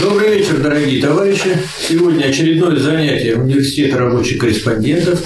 [0.00, 1.50] Добрый вечер, дорогие товарищи.
[1.78, 5.22] Сегодня очередное занятие Университета рабочих корреспондентов.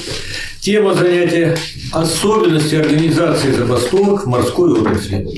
[0.61, 1.57] Тема занятия–
[1.93, 5.29] особенности организации забастовок в морской отрасли.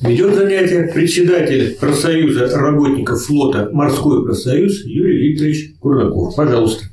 [0.00, 6.34] Ведет занятие председатель профсоюза работников флота «Морской профсоюз» Юрий Викторович Курнаков.
[6.34, 6.84] Пожалуйста.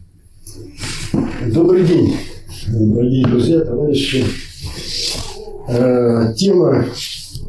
[1.47, 2.15] Добрый день,
[2.67, 4.23] дорогие друзья, товарищи.
[5.67, 6.85] Э, тема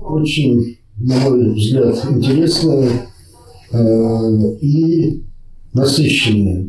[0.03, 3.10] очень, на мой взгляд, интересная
[3.73, 5.23] и
[5.73, 6.67] насыщенная,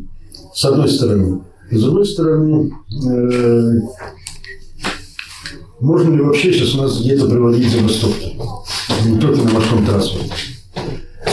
[0.54, 1.40] с одной стороны.
[1.70, 2.70] С другой стороны,
[3.08, 3.72] э,
[5.80, 8.36] можно ли вообще сейчас у нас где-то проводить забастовки?
[9.06, 10.32] Не только на морском транспорте.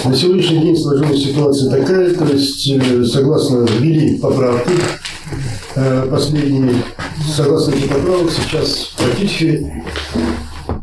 [0.06, 4.72] На сегодняшний день сложилась ситуация такая, то есть, согласно ввели поправки
[5.76, 6.84] Э, последние,
[7.34, 9.84] согласно этих поправок, сейчас практически,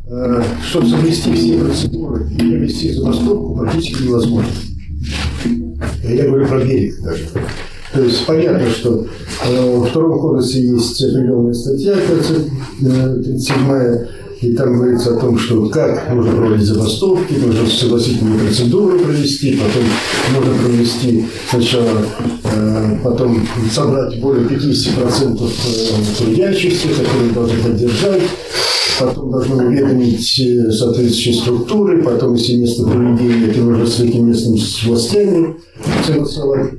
[0.06, 4.52] э, чтобы совместить все процедуры и провести забастовку, практически невозможно.
[6.04, 7.24] Я говорю про берег даже.
[7.92, 9.06] То есть понятно, что
[9.46, 14.06] э, во втором кодексе есть определенная статья, 37
[14.40, 19.82] и там говорится о том, что как нужно проводить забастовки, нужно согласительные процедуры провести, потом
[20.34, 22.02] нужно провести сначала,
[22.44, 28.22] э, потом собрать более 50% э, трудящихся, которые должны поддержать,
[28.98, 34.60] потом должны уведомить э, соответствующие структуры, потом, если место проведения, это нужно с этим местными
[34.84, 35.56] властями
[36.04, 36.74] согласовать.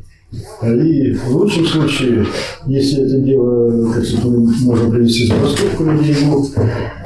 [0.63, 2.27] И в лучшем случае,
[2.65, 6.45] если это дело, как мы можем привести за раскопку людей, ну,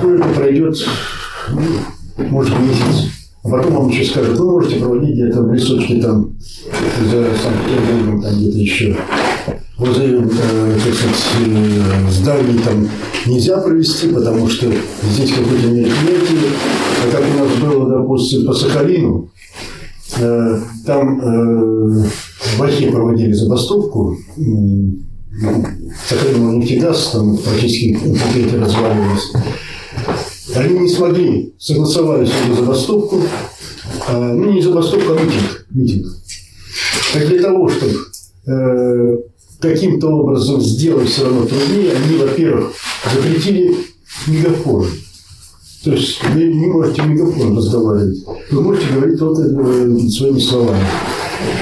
[0.02, 0.76] то это пройдет,
[1.52, 1.62] ну,
[2.30, 3.11] может, месяц.
[3.52, 6.38] Потом вам еще скажут, вы можете проводить где-то в лесочке там
[7.12, 8.96] за Санкт-Петербургом, там где-то еще.
[9.78, 10.24] Возле,
[12.10, 12.88] зданий там
[13.26, 14.68] нельзя провести, потому что
[15.04, 16.52] здесь какое-то мероприятие.
[17.04, 19.30] А как у нас было, допустим, по Сахалину,
[20.18, 22.06] э, там э,
[22.58, 24.18] в проводили забастовку,
[26.08, 29.34] Сахалин нефтегаз, там практически предприятия разваливались.
[30.56, 33.22] Они не смогли согласовать эту забастовку,
[34.08, 35.66] а, ну не забастовку, а митинг.
[35.70, 36.08] митинг.
[37.14, 37.94] Так для того, чтобы
[38.48, 39.18] э,
[39.60, 42.74] каким-то образом сделать все равно труднее, они, во-первых,
[43.14, 43.76] запретили
[44.28, 44.88] мегафоны.
[45.84, 50.86] То есть вы не можете мегафон разговаривать, вы можете говорить только э, своими словами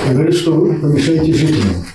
[0.10, 1.86] и говорит, что вы помешаете жителям.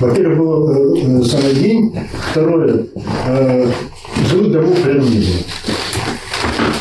[0.00, 1.94] Во-первых, был э, самый день.
[2.30, 2.86] Второе,
[3.26, 3.70] э,
[4.28, 5.36] жилых домов рядом не было.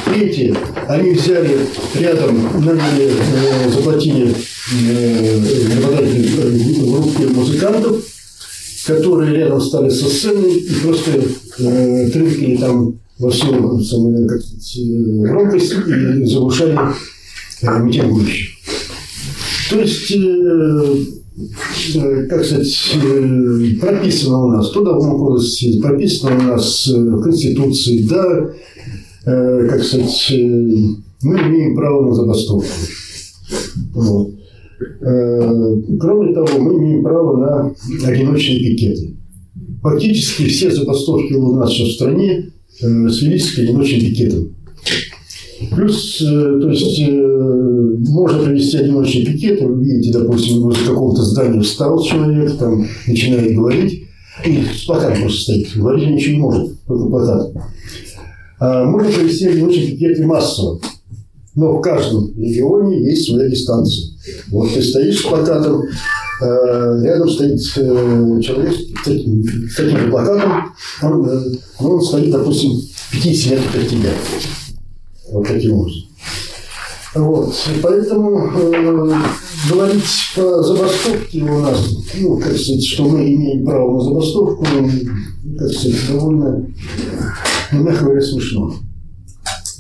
[0.05, 0.55] Третье,
[0.87, 1.57] они взяли
[1.95, 4.33] рядом, наняли, э, заплатили
[4.89, 8.03] э, работодателю группе музыкантов,
[8.85, 11.11] которые рядом стали со сценой и просто
[11.59, 16.77] э, трынкали там во всю как сказать, э, громкость и заглушали
[17.61, 18.57] э, митингующих.
[19.69, 20.95] То есть, э, э,
[22.29, 28.49] как сказать, э, прописано у нас, в Трудовом кодексе, прописано у нас в Конституции, да,
[29.23, 30.33] как сказать,
[31.21, 32.67] мы имеем право на забастовку.
[33.93, 34.31] Вот.
[34.99, 37.75] Кроме того, мы имеем право на
[38.07, 39.15] одиночные пикеты.
[39.81, 42.49] Фактически все забастовки у нас в стране
[42.79, 44.56] свелись к одиночным пикетам.
[45.71, 51.61] Плюс, э, то есть, э, можно провести одиночный пикет, вы видите, допустим, возле какого-то здания
[51.61, 54.03] встал человек, там начинает говорить,
[54.45, 57.51] и с плакатом просто стоит, говорить ничего не может, только плакат.
[58.59, 60.79] А можно провести одиночный пикет и массово,
[61.55, 64.11] но в каждом регионе есть своя дистанция.
[64.49, 65.81] Вот ты стоишь с плакатом,
[66.41, 70.51] э, рядом стоит человек с таким, же плакатом,
[71.01, 74.11] он, он стоит, допустим, в 50 метрах от тебя.
[75.31, 76.03] Вот таким образом.
[77.15, 77.55] Вот.
[77.81, 79.13] Поэтому э,
[79.69, 80.03] говорить
[80.35, 84.65] по забастовке у нас, ну, как сказать, что мы имеем право на забастовку,
[85.57, 86.67] как сказать, довольно,
[87.71, 88.73] ну, мягко говоря, смешно.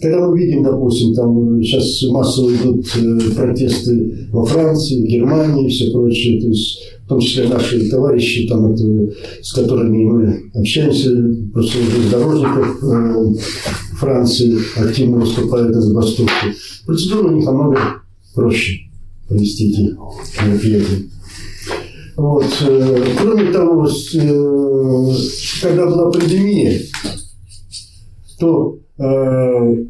[0.01, 5.69] Когда мы видим, допустим, там сейчас массово идут э, протесты во Франции, в Германии и
[5.69, 8.83] все прочее, то есть в том числе наши товарищи, там, это,
[9.41, 11.09] с которыми мы общаемся,
[11.53, 13.33] просто уже дорожников э,
[13.95, 16.53] Франции активно выступают за забастовки.
[16.85, 17.79] Процедура у них намного
[18.35, 18.89] проще
[19.29, 19.95] провести эти
[20.45, 21.05] мероприятия.
[22.17, 22.45] Вот.
[22.67, 25.13] Э, кроме того, э,
[25.61, 26.81] когда была пандемия,
[28.37, 29.85] то э,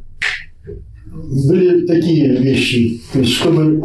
[1.09, 3.83] были такие вещи, то есть чтобы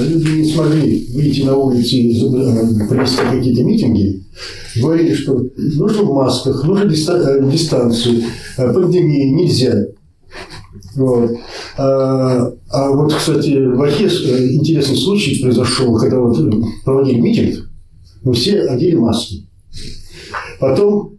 [0.00, 4.24] люди не смогли выйти на улицы и провести какие-то митинги,
[4.76, 8.22] говорили, что нужно в масках, нужно дистанцию,
[8.56, 9.86] пандемии нельзя.
[10.94, 11.30] Вот.
[11.76, 16.38] А, а вот, кстати, в Охе э, интересный случай произошел, когда вот
[16.84, 17.70] проводили митинг,
[18.22, 19.46] мы все одели маски.
[20.60, 21.18] Потом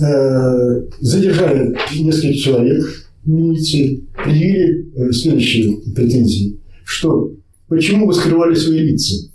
[0.00, 2.84] э, задержали несколько человек
[3.24, 7.32] в милиции, предъявили э, следующие претензии, что
[7.68, 9.28] почему вы скрывали свои лица?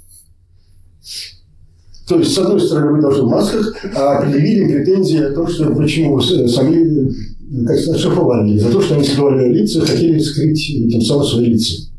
[2.08, 5.74] То есть, с одной стороны, вы должны в масках, а предъявили претензии о том, что
[5.76, 7.14] почему вы сами
[7.66, 11.90] как оштрафовали за то, что они скрывали лица, хотели скрыть тем самым свои лица.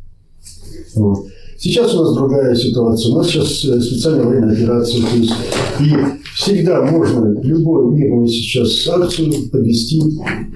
[0.94, 1.26] Вот.
[1.58, 3.12] Сейчас у нас другая ситуация.
[3.12, 5.02] У нас сейчас э, специальная военная операция.
[5.02, 5.32] То есть,
[5.80, 5.94] и
[6.34, 10.02] всегда можно любой мирную сейчас акцию подвести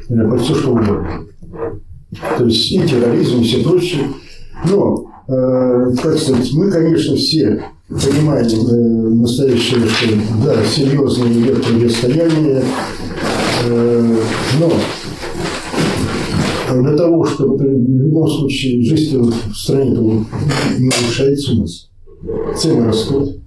[0.09, 1.27] э, под все, что угодно.
[2.39, 4.07] То есть и терроризм, и все прочее.
[4.65, 10.09] Но, э, как сказать, мы, конечно, все понимаем э, настоящее, что
[10.45, 12.65] да, серьезное идет противостояние,
[13.65, 14.17] э,
[14.59, 14.73] но
[16.83, 20.25] для того, чтобы в любом случае жизнь в стране
[20.79, 21.91] не улучшается у нас.
[22.57, 23.39] Цены растут.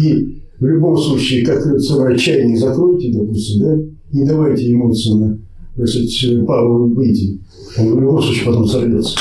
[0.00, 3.78] И в любом случае, как говорится, чайник закройте, допустим, да,
[4.12, 5.40] не давайте эмоционально,
[5.76, 7.40] сказать, пару выйти.
[7.78, 9.18] Он в любом случае потом сорвется.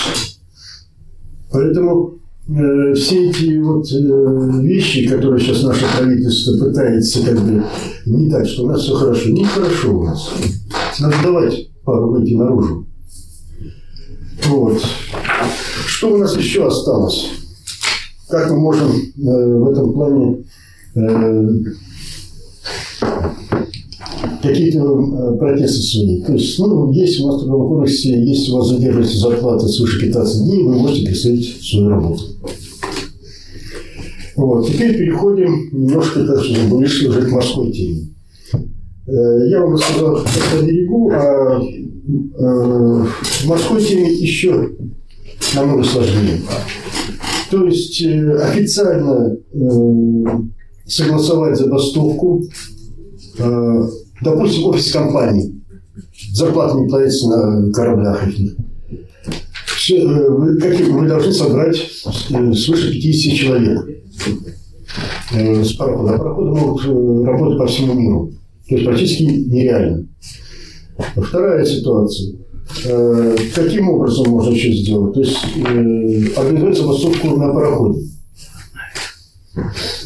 [1.51, 7.63] Поэтому э, все эти вот э, вещи, которые сейчас наше правительство пытается как бы
[8.05, 9.29] не так, что у нас все хорошо.
[9.29, 10.31] Не хорошо у нас.
[10.99, 12.87] Надо давать пару выйти наружу.
[14.47, 14.81] Вот.
[15.87, 17.29] Что у нас еще осталось?
[18.29, 20.45] Как мы можем э, в этом плане
[24.41, 26.21] какие-то э, протесты свои.
[26.21, 30.01] То есть, ну, есть у нас в Трудовом кодексе, если у вас задерживается зарплата свыше
[30.01, 32.23] 15 дней, вы можете представить свою работу.
[34.35, 34.67] Вот.
[34.67, 38.07] Теперь переходим немножко, так что ближе уже к морской теме.
[39.07, 43.05] Э, я вам рассказал о берегу, а э,
[43.43, 44.69] в морской теме еще
[45.55, 46.41] намного сложнее.
[47.49, 49.37] То есть официально
[50.85, 52.45] согласовать забастовку,
[54.21, 55.61] допустим, офис компании,
[56.33, 58.55] зарплата не платится на кораблях их.
[59.89, 63.79] Вы, как, вы должны собрать свыше 50 человек
[65.31, 66.15] с парохода.
[66.15, 68.31] А пароходы могут работать по всему миру.
[68.67, 70.07] То есть практически нереально.
[71.15, 72.35] Вторая ситуация.
[72.85, 75.13] Э, каким образом можно еще сделать?
[75.13, 78.01] То есть э, организовать забастовку на пароходе.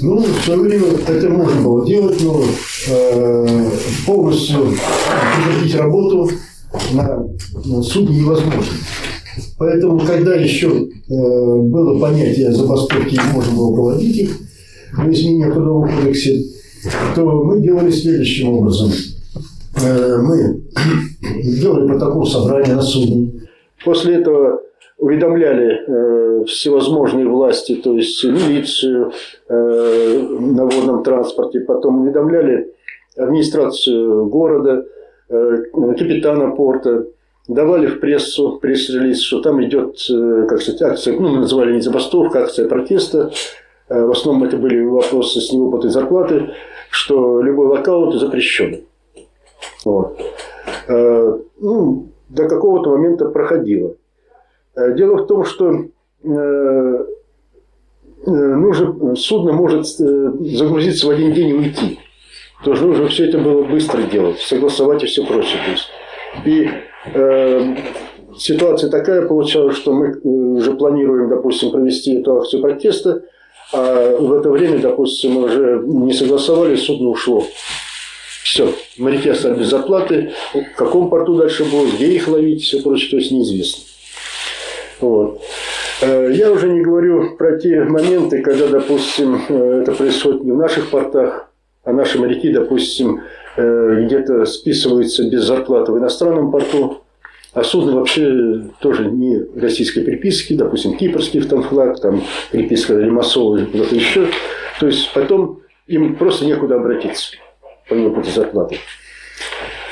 [0.01, 2.45] Ну, в свое время это можно было делать, но э,
[4.05, 4.73] полностью
[5.45, 6.29] прекратить работу
[6.93, 7.27] на,
[7.65, 8.63] на судне невозможно.
[9.57, 14.31] Поэтому, когда еще э, было понятие забастовки и можно было проводить их,
[14.93, 16.41] в изменениях в Трудовом кодексе,
[17.15, 18.91] то мы делали следующим образом.
[19.83, 20.61] Э, мы
[21.43, 23.47] делали протокол собрания на судне.
[23.83, 24.61] После этого
[24.97, 29.11] уведомляли э, всевозможные власти, то есть милицию
[29.49, 32.74] э, на водном транспорте, потом уведомляли
[33.17, 34.85] администрацию города,
[35.29, 35.57] э,
[35.97, 37.07] капитана порта,
[37.47, 41.81] давали в прессу пресс-релиз, что там идет, э, как сказать, акция, ну, мы называли не
[41.81, 43.31] забастовка, акция протеста.
[43.87, 46.51] Э, в основном это были вопросы с невыплатой зарплаты
[46.95, 48.85] что любой локаут запрещен.
[49.83, 50.17] Вот.
[50.87, 53.95] Ну, до какого-то момента проходило.
[54.77, 55.87] Дело в том, что
[58.25, 61.99] нужно, судно может загрузиться в один день и уйти.
[62.63, 65.59] Тоже нужно все это было быстро делать, согласовать и все прочее.
[65.65, 65.89] То есть.
[66.45, 66.69] И
[67.13, 67.75] э,
[68.37, 73.23] ситуация такая получалась, что мы уже планируем, допустим, провести эту акцию протеста–
[73.73, 77.45] а в это время, допустим, мы уже не согласовали, судно ушло.
[78.43, 83.11] Все, моряки остались без зарплаты, в каком порту дальше было, где их ловить, все прочее,
[83.11, 83.83] то есть неизвестно.
[85.01, 85.41] Вот.
[86.01, 90.57] Э, я уже не говорю про те моменты, когда, допустим, э, это происходит не в
[90.57, 91.49] наших портах,
[91.85, 93.21] а наши моряки, допустим,
[93.55, 97.03] э, где-то списываются без зарплаты в иностранном порту,
[97.53, 103.65] а судно вообще тоже не российской приписки, допустим, кипрский там флаг, там приписка Лимассола или
[103.65, 104.27] куда-то еще.
[104.79, 107.37] То есть потом им просто некуда обратиться
[107.87, 108.77] по выплате зарплаты.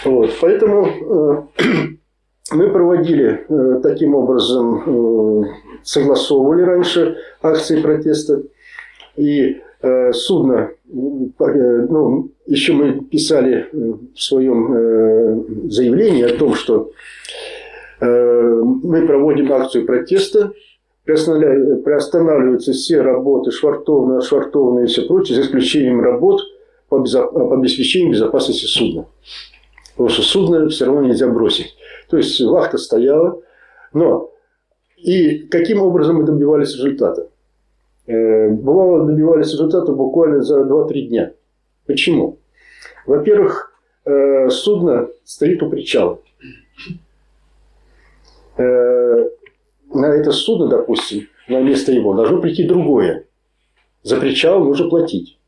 [0.03, 0.31] Вот.
[0.41, 1.63] Поэтому э,
[2.51, 5.45] мы проводили э, таким образом,
[5.83, 8.43] согласовывали раньше акции протеста.
[9.15, 16.91] И э, судно, э, ну, еще мы писали в своем э, заявлении о том, что
[18.01, 20.51] мы проводим акцию протеста,
[21.05, 26.41] приостанавливаются все работы швартовные, швартовные и все прочее, за исключением работ
[26.89, 29.05] по, обеспечению безопасности судна.
[29.91, 31.75] Потому что судно все равно нельзя бросить.
[32.09, 33.39] То есть вахта стояла,
[33.93, 34.33] но
[34.97, 37.29] и каким образом мы добивались результата?
[38.05, 41.33] Э, бывало, добивались результата буквально за 2-3 дня.
[41.85, 42.39] Почему?
[43.05, 43.73] Во-первых,
[44.05, 46.19] э, судно стоит у причала.
[48.57, 49.29] Э,
[49.93, 53.25] на это судно, допустим, на место его должно прийти другое.
[54.01, 55.39] За причал нужно платить.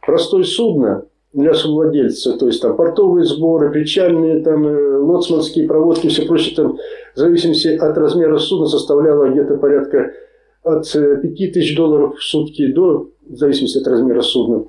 [0.00, 6.54] Простое судно для совладельца, то есть там портовые сборы, причальные, там, лоцманские проводки, все прочее,
[6.56, 6.78] там,
[7.14, 10.12] в зависимости от размера судна составляло где-то порядка
[10.62, 14.64] от 5 э, тысяч долларов в сутки до, в зависимости от размера судна,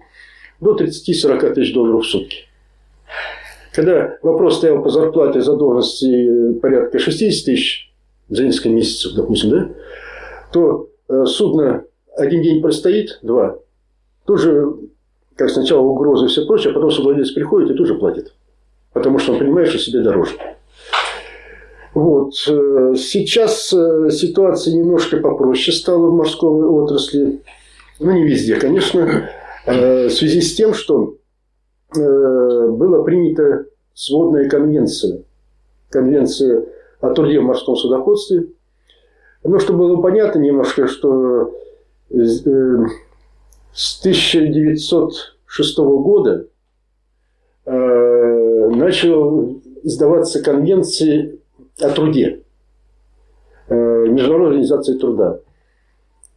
[0.60, 2.38] до 30-40 тысяч долларов в сутки.
[3.74, 7.92] Когда вопрос стоял по зарплате задолженности порядка 60 тысяч
[8.30, 9.70] за несколько месяцев, допустим, да,
[10.52, 11.84] то э, судно
[12.16, 13.58] один день простоит, два,
[14.26, 14.76] тоже
[15.36, 18.34] как сначала угрозы и все прочее, а потом совладелец приходит и тоже платит.
[18.94, 20.34] Потому что он понимает, что себе дороже.
[21.94, 22.34] Вот.
[22.48, 27.42] Э, сейчас э, ситуация немножко попроще стала в морской отрасли.
[28.00, 29.30] Ну, не везде, конечно.
[29.66, 31.16] Э, в связи с тем, что
[31.96, 35.22] была принята сводная конвенция.
[35.92, 36.66] Конвенция
[37.02, 38.48] о труде в морском судоходстве.
[39.44, 41.54] Но чтобы было понятно немножко, что
[42.10, 42.42] с
[44.02, 46.48] 1906 года
[47.66, 51.40] э, начал издаваться конвенции
[51.80, 52.42] о труде,
[53.68, 55.40] э, Международной организации труда.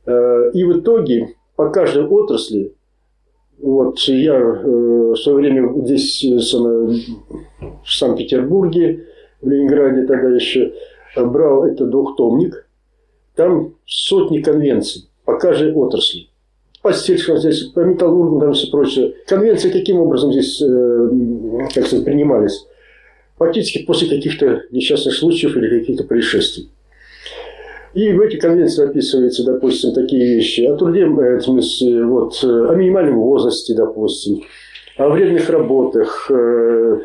[0.07, 2.75] Э, и в итоге по каждой отрасли,
[3.59, 9.07] вот я э, в свое время здесь в Санкт-Петербурге,
[9.41, 10.73] в Ленинграде тогда еще
[11.17, 12.69] брал этот двухтомник,
[13.35, 16.29] там сотни конвенций по каждой отрасли
[16.83, 19.15] по сельскому хозяйству, по металлургам там все прочее.
[19.27, 20.63] Конвенции каким образом здесь,
[21.75, 22.65] как сказать, принимались?
[23.39, 26.71] Фактически после каких-то несчастных случаев или каких-то происшествий.
[27.95, 33.19] И в эти конвенции описываются, допустим, такие вещи о труде, э, в вот, о минимальном
[33.19, 34.43] возрасте, допустим,
[34.99, 36.31] о вредных работах.
[36.31, 36.99] Э,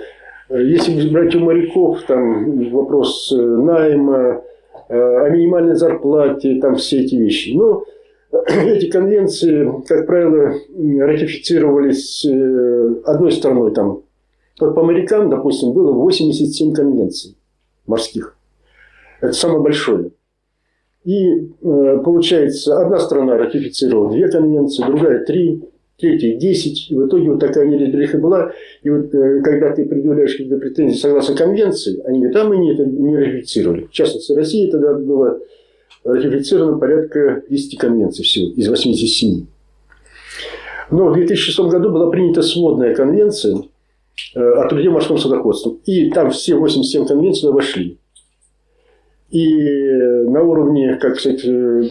[0.49, 4.43] если брать у моряков, там вопрос найма,
[4.89, 7.51] о минимальной зарплате, там все эти вещи.
[7.51, 7.85] Но
[8.47, 10.53] эти конвенции, как правило,
[11.05, 13.73] ратифицировались э, одной страной.
[13.73, 14.03] Там,
[14.61, 17.35] вот по морякам, допустим, было 87 конвенций
[17.87, 18.35] морских.
[19.19, 20.11] Это самое большое.
[21.03, 25.63] И э, получается, одна страна ратифицировала две конвенции, другая три,
[25.97, 26.91] третья десять.
[26.91, 28.51] И в итоге вот такая неразбериха была.
[28.83, 32.73] И вот э, когда ты предъявляешь какие-то претензии согласно конвенции, они говорят, а мы не,
[32.73, 33.85] это не ратифицировали.
[33.85, 35.39] В частности, Россия тогда была
[36.03, 39.45] ратифицировано порядка 10 конвенций всего из 87.
[40.91, 43.57] Но в 2006 году была принята сводная конвенция
[44.35, 45.73] о труде в морском судоходстве.
[45.85, 47.97] И там все 87 конвенций вошли.
[49.29, 49.47] И
[50.27, 51.83] на уровне, как сказать, э,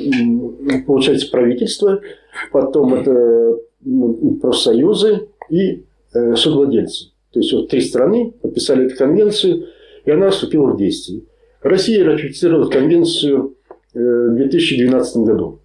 [0.86, 2.00] получается, правительства,
[2.52, 3.56] потом это
[4.42, 5.84] профсоюзы и
[6.14, 7.12] э, судовладельцы.
[7.32, 9.66] То есть, вот три страны подписали эту конвенцию,
[10.04, 11.22] и она вступила в действие.
[11.62, 13.54] Россия ратифицировала конвенцию
[13.92, 15.58] Э, в 2012 году.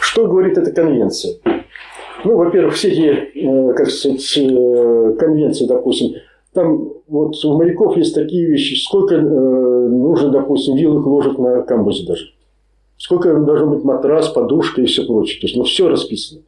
[0.00, 1.34] Что говорит эта конвенция?
[2.24, 6.14] Ну, во-первых, все эти, э, как сказать, э, конвенции, допустим,
[6.52, 12.24] там вот у моряков есть такие вещи, сколько нужно, допустим, вилок ложек на камбузе даже.
[12.96, 15.40] Сколько должен быть матрас, подушка и все прочее.
[15.40, 16.40] То есть, ну, все расписано.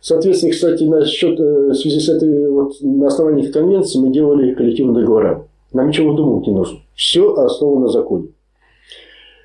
[0.00, 5.46] Соответственно, кстати, насчет, в связи с этой, вот, на основании конвенции мы делали коллективные договора.
[5.72, 6.80] Нам ничего выдумывать не нужно.
[6.94, 8.28] Все основано на законе.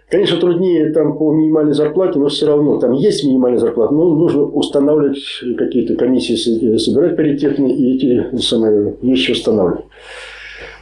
[0.10, 4.44] Конечно, труднее там по минимальной зарплате, но все равно там есть минимальная зарплата, но нужно
[4.44, 5.18] устанавливать
[5.58, 9.86] какие-то комиссии, собирать паритетные и эти самые вещи устанавливать.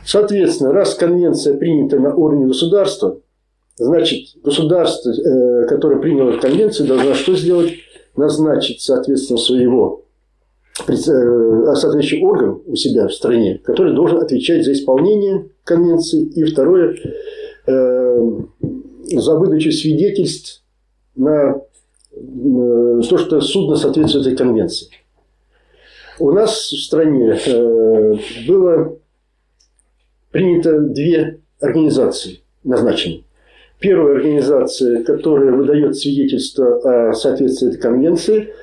[0.05, 3.19] Соответственно, раз конвенция принята на уровне государства,
[3.77, 7.73] значит, государство, э, которое приняло конвенцию, должно что сделать?
[8.15, 10.03] Назначить, соответственно, своего
[10.87, 16.23] э, соответствующий орган у себя в стране, который должен отвечать за исполнение конвенции.
[16.23, 16.95] И второе,
[17.65, 18.29] э,
[19.03, 20.63] за выдачу свидетельств
[21.15, 21.61] на
[22.11, 24.87] то, что судно соответствует этой конвенции.
[26.19, 28.15] У нас в стране э,
[28.47, 28.97] было
[30.31, 33.23] принято две организации назначены.
[33.79, 38.53] Первая организация, которая выдает свидетельство о соответствии этой конвенции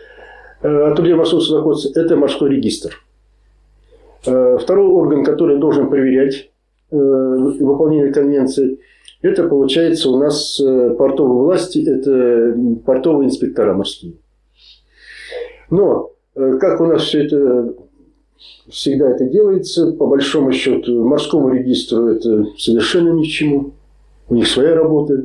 [0.63, 3.03] э, о труде морского судоходства, это морской регистр.
[4.27, 6.51] Э, второй орган, который должен проверять
[6.93, 8.81] выполнение конвенции,
[9.23, 14.15] это получается у нас э, портовые власти, это портовые инспектора морские.
[15.71, 17.75] Но э, как у нас все это
[18.69, 19.93] всегда это делается.
[19.93, 23.73] По большому счету, морскому регистру это совершенно ни к чему.
[24.29, 25.25] У них своя работа.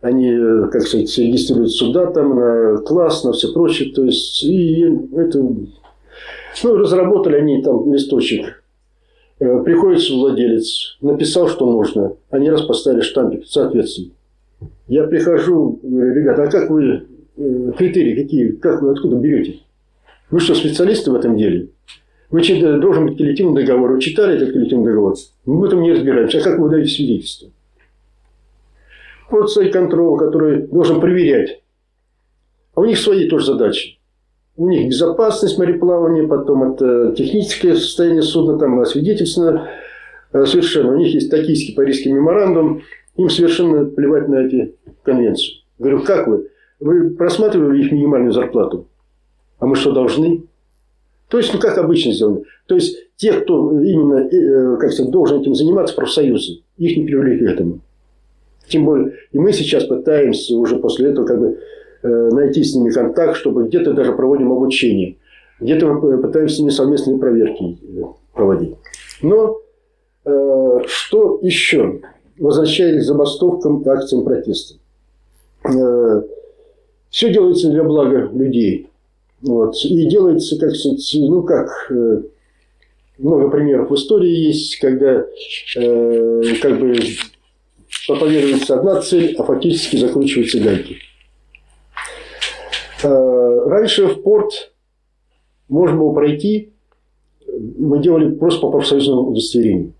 [0.00, 3.92] Они, э, как сказать, регистрируют суда там на класс, на все прочее.
[3.94, 4.82] То есть, и
[5.14, 5.38] это...
[6.62, 8.63] Ну, разработали они там листочек.
[9.40, 12.16] Э, приходит владелец, написал, что нужно.
[12.30, 14.10] Они раз поставили штампик, соответственно.
[14.86, 19.60] Я прихожу, говорю, ребята, а как вы, э, критерии какие, как вы откуда берете?
[20.30, 21.68] Вы что, специалисты в этом деле?
[22.30, 22.42] Вы
[22.80, 23.92] должен быть коллективный договор.
[23.92, 25.14] Вы читали этот коллективный договор?
[25.44, 26.38] Мы в этом не разбираемся.
[26.38, 27.50] А как вы даете свидетельство?
[29.30, 31.62] Вот стоит контроль, который должен проверять.
[32.74, 33.93] А у них свои тоже задачи.
[34.56, 39.68] У них безопасность мореплавания, потом это техническое состояние судна, там свидетельственно
[40.32, 40.92] э, совершенно.
[40.92, 42.82] У них есть токийский парижский меморандум,
[43.16, 45.64] им совершенно плевать на эти конвенции.
[45.78, 46.50] Говорю, как вы?
[46.78, 48.86] Вы просматривали их минимальную зарплату?
[49.58, 50.44] А мы что, должны?
[51.28, 52.42] То есть, ну, как обычно сделано.
[52.66, 57.46] То есть, те, кто именно, э, как сказать, должен этим заниматься, профсоюзы, их не привлекли
[57.46, 57.80] к этому.
[58.68, 61.58] Тем более, и мы сейчас пытаемся уже после этого как бы
[62.08, 65.16] найти с ними контакт, чтобы где-то даже проводим обучение.
[65.60, 68.76] Где-то мы пытаемся с ними совместные проверки э, проводить.
[69.22, 69.60] Но
[70.24, 72.00] э, что еще?
[72.38, 74.74] Возвращаясь к забастовкам и акциям протеста.
[75.64, 76.22] Э,
[77.10, 78.90] все делается для блага людей.
[79.42, 79.76] Вот.
[79.84, 80.72] И делается, как
[81.14, 82.22] ну как, э,
[83.18, 85.24] много примеров в истории есть, когда
[85.76, 86.96] э, как бы
[88.08, 90.96] проповедуется одна цель, а фактически закручиваются гайки.
[93.04, 94.72] Э, раньше в порт
[95.68, 96.72] можно было пройти,
[97.78, 99.92] мы делали просто по профсоюзному удостоверению.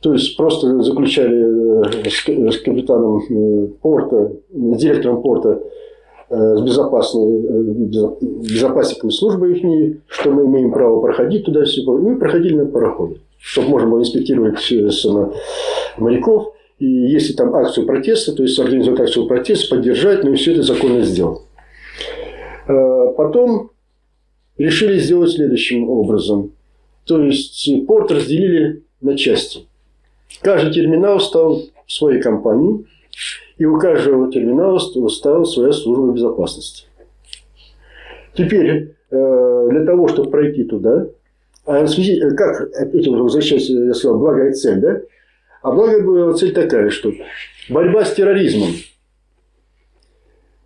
[0.00, 5.62] То есть просто заключали э, с капитаном э, порта, директором порта
[6.30, 11.82] с безопасной, безопасниками службы их, что мы имеем право проходить туда все.
[11.84, 14.58] Мы проходили на пароходе, чтобы можно было инспектировать
[15.98, 16.54] моряков.
[16.78, 20.62] И если там акцию протеста, то есть организовать акцию протеста, поддержать, ну и все это
[20.62, 21.40] законно сделать.
[22.66, 23.70] Э, потом
[24.56, 26.52] решили сделать следующим образом.
[27.04, 29.66] То есть порт разделили на части.
[30.40, 32.86] Каждый терминал стал своей компании,
[33.58, 36.86] и у каждого терминала стала своя служба безопасности.
[38.34, 41.06] Теперь э, для того, чтобы пройти туда,
[41.66, 41.86] а
[42.36, 45.00] как, опять возвращаясь, я сказал, благая цель, да?
[45.62, 47.12] А благо была цель такая, что
[47.70, 48.70] борьба с терроризмом.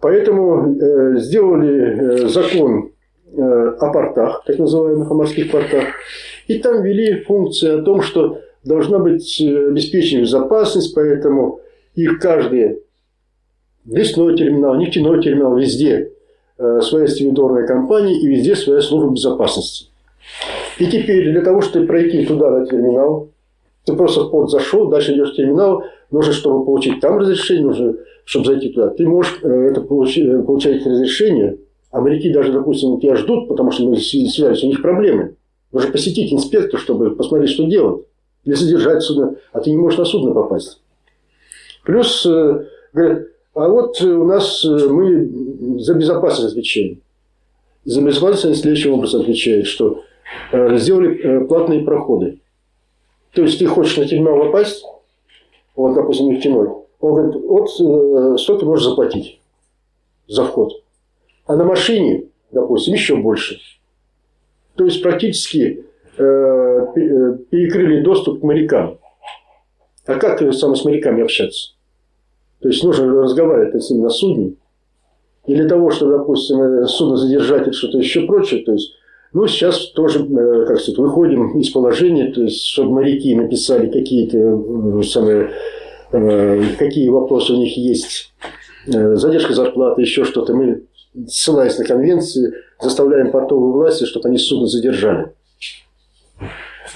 [0.01, 2.93] Поэтому э, сделали э, закон
[3.33, 5.87] э, о портах, так называемых, о морских портах.
[6.47, 11.61] И там ввели функцию о том, что должна быть э, обеспечена безопасность, поэтому
[11.95, 12.83] их каждый
[13.87, 16.13] лесной терминал, нефтяной терминал, везде
[16.59, 19.89] э, своя стивидорная компания и везде своя служба безопасности.
[20.79, 23.31] И теперь для того, чтобы пройти туда, на терминал,
[23.89, 27.95] ты просто в порт зашел, дальше идешь в терминал, нужно, чтобы получить там разрешение, нужно,
[28.27, 28.91] чтобы зайти туда.
[28.91, 31.57] Ты можешь э, это получить, э, получать разрешение,
[31.91, 35.37] а моряки даже, допустим, тебя ждут, потому что мы связались, у них проблемы.
[35.73, 38.05] Нужно посетить инспектора, чтобы посмотреть, что делать.
[38.45, 40.83] Или содержать судно, а ты не можешь на судно попасть.
[41.87, 47.01] Плюс, э, говорят, а вот у нас мы за безопасность отвечаем.
[47.87, 50.03] За безопасность следующим образом отвечает, что
[50.53, 52.41] сделали платные проходы.
[53.33, 54.85] То есть ты хочешь на терминал попасть,
[55.77, 56.69] вот, допустим, нефтяной,
[57.01, 59.41] он говорит, вот э, столько можешь заплатить
[60.27, 60.73] за вход.
[61.47, 63.61] А на машине, допустим, еще больше.
[64.77, 65.85] То есть практически
[66.17, 68.99] э, э перекрыли доступ к морякам.
[70.07, 71.75] А как сам с моряками общаться?
[72.61, 74.55] То есть нужно разговаривать с ним на судне.
[75.47, 78.93] И для того, чтобы, допустим, э, судно задержать или что-то еще прочее, то есть
[79.33, 84.39] ну, сейчас тоже, э, как сказать, выходим из положения, то есть, чтобы моряки написали какие-то
[84.39, 85.51] э, самые,
[86.13, 88.33] э, какие вопросы у них есть,
[88.87, 90.55] задержка зарплаты, еще что-то.
[90.55, 90.85] Мы,
[91.27, 95.33] ссылаясь на конвенции, заставляем портовые власти, чтобы они судно задержали.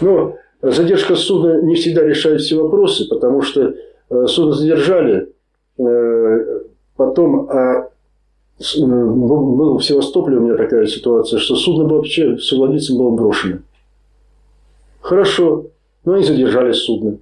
[0.01, 3.75] Но задержка судна не всегда решает все вопросы, потому что
[4.27, 5.29] судно задержали,
[6.97, 7.91] потом, а
[8.79, 13.59] был в Севастополе у меня такая ситуация, что судно было вообще с владельцем было брошено.
[15.01, 15.67] Хорошо,
[16.05, 17.19] но они задержали судно.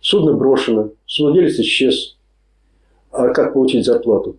[0.00, 2.16] Судно брошено, владелец исчез.
[3.10, 4.36] А как получить зарплату?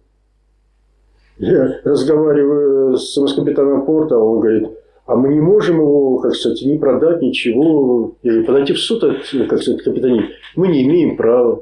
[1.37, 4.69] Я разговариваю с, с капитаном порта, он говорит,
[5.05, 8.15] а мы не можем его, как сказать, не продать, ничего.
[8.23, 11.61] Я говорю, подойти в суд, как сказать, капитане, мы не имеем права.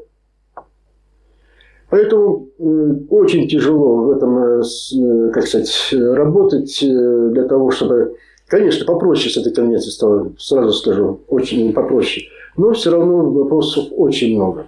[1.94, 8.16] Поэтому э, очень тяжело в этом, э, э, как сказать, работать для того, чтобы
[8.48, 12.28] Конечно, попроще с этой конвенцией стало, сразу скажу, очень попроще.
[12.58, 14.68] Но все равно вопросов очень много.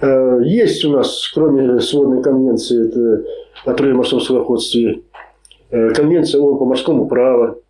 [0.00, 3.24] Э, есть у нас, кроме сводной конвенции это
[3.66, 5.02] о морском судоходстве,
[5.70, 7.62] э, конвенция ООН по морскому праву,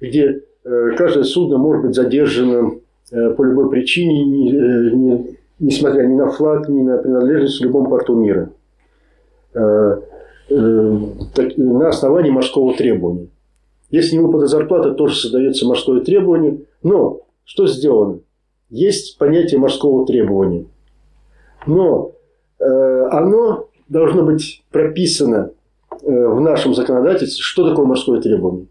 [0.00, 2.72] где э, каждое судно может быть задержано
[3.10, 8.50] по любой причине, несмотря ни на флаг, ни на принадлежность в любом порту мира.
[9.54, 9.98] На
[11.88, 13.28] основании морского требования.
[13.90, 16.58] Если не выплата зарплаты, тоже создается морское требование.
[16.82, 18.20] Но что сделано?
[18.68, 20.66] Есть понятие морского требования–
[21.66, 22.12] но
[22.58, 25.50] э, оно должно быть прописано
[25.90, 28.66] э, в нашем законодательстве, что такое морское требование.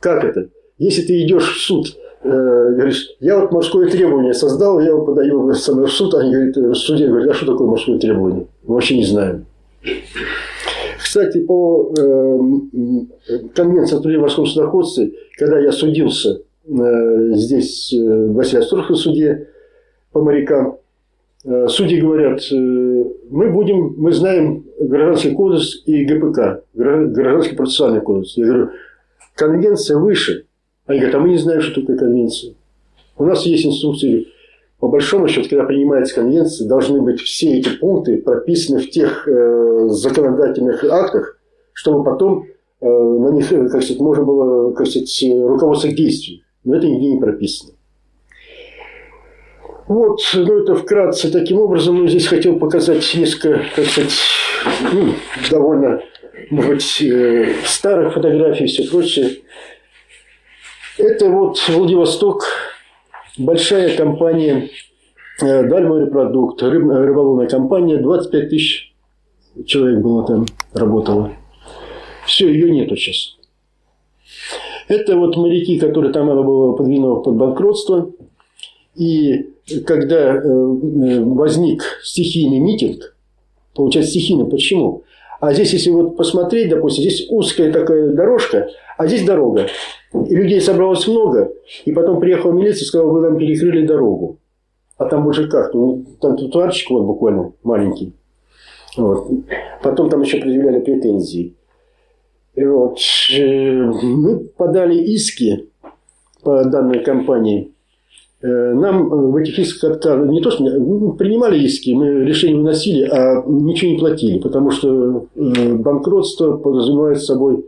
[0.00, 0.48] Как это?
[0.78, 5.42] Если ты идешь в суд, э, говоришь, я вот морское требование создал, я его подаю
[5.42, 8.46] в суд, они говорят, в суде говорят, а что такое морское требование?
[8.64, 9.46] Мы вообще не знаем.
[11.02, 12.38] Кстати, по э,
[13.54, 19.48] конвенции о труде морском судоходстве, когда я судился э, здесь, э, в Васильевском суде
[20.12, 20.78] по морякам,
[21.68, 28.36] судьи говорят, мы будем, мы знаем гражданский кодекс и ГПК, гражданский процессуальный кодекс.
[28.36, 28.70] Я говорю,
[29.34, 30.46] конвенция выше.
[30.92, 32.52] Они говорят, а мы не знаем, что такое конвенция.
[33.16, 34.28] У нас есть инструкции.
[34.78, 39.86] По большому счету, когда принимается конвенция, должны быть все эти пункты прописаны в тех э,
[39.88, 41.38] законодательных актах,
[41.72, 42.44] чтобы потом
[42.80, 46.40] э, на них, как сказать, можно было, как сказать, руководство к действию.
[46.64, 47.72] Но это нигде не прописано.
[49.88, 52.00] Вот, ну это вкратце таким образом.
[52.00, 54.12] Ну, здесь хотел показать несколько, как сказать,
[54.92, 55.14] ну,
[55.50, 56.02] довольно,
[56.50, 59.38] может быть, э, старых фотографий и все прочее.
[61.02, 62.44] Это вот Владивосток,
[63.36, 64.70] большая компания
[65.42, 68.94] э, Дальморепродукт, рыб, рыболовная компания, 25 тысяч
[69.66, 71.32] человек было там, работало.
[72.24, 73.36] Все, ее нету сейчас.
[74.86, 78.12] Это вот моряки, которые там было подвинуть под банкротство.
[78.94, 79.50] И
[79.84, 83.16] когда э, возник стихийный митинг,
[83.74, 85.02] получается стихийно, почему?
[85.42, 89.66] А здесь, если вот посмотреть, допустим, здесь узкая такая дорожка, а здесь дорога.
[90.14, 91.50] И людей собралось много,
[91.84, 94.38] и потом приехала милиция и сказала, вы нам перекрыли дорогу.
[94.98, 95.74] А там больше как?
[95.74, 98.12] Ну, там тротуарчик вот буквально маленький.
[98.96, 99.32] Вот.
[99.82, 101.56] Потом там еще предъявляли претензии.
[102.54, 103.00] И вот.
[103.36, 105.68] Э, мы подали иски
[106.44, 107.71] по данной компании
[108.48, 110.32] нам э, в этих исках отказывали.
[110.32, 114.38] Не то, что ну, принимали иски, мы решение выносили, а ничего не платили.
[114.38, 117.64] Потому что э, банкротство подразумевает собой,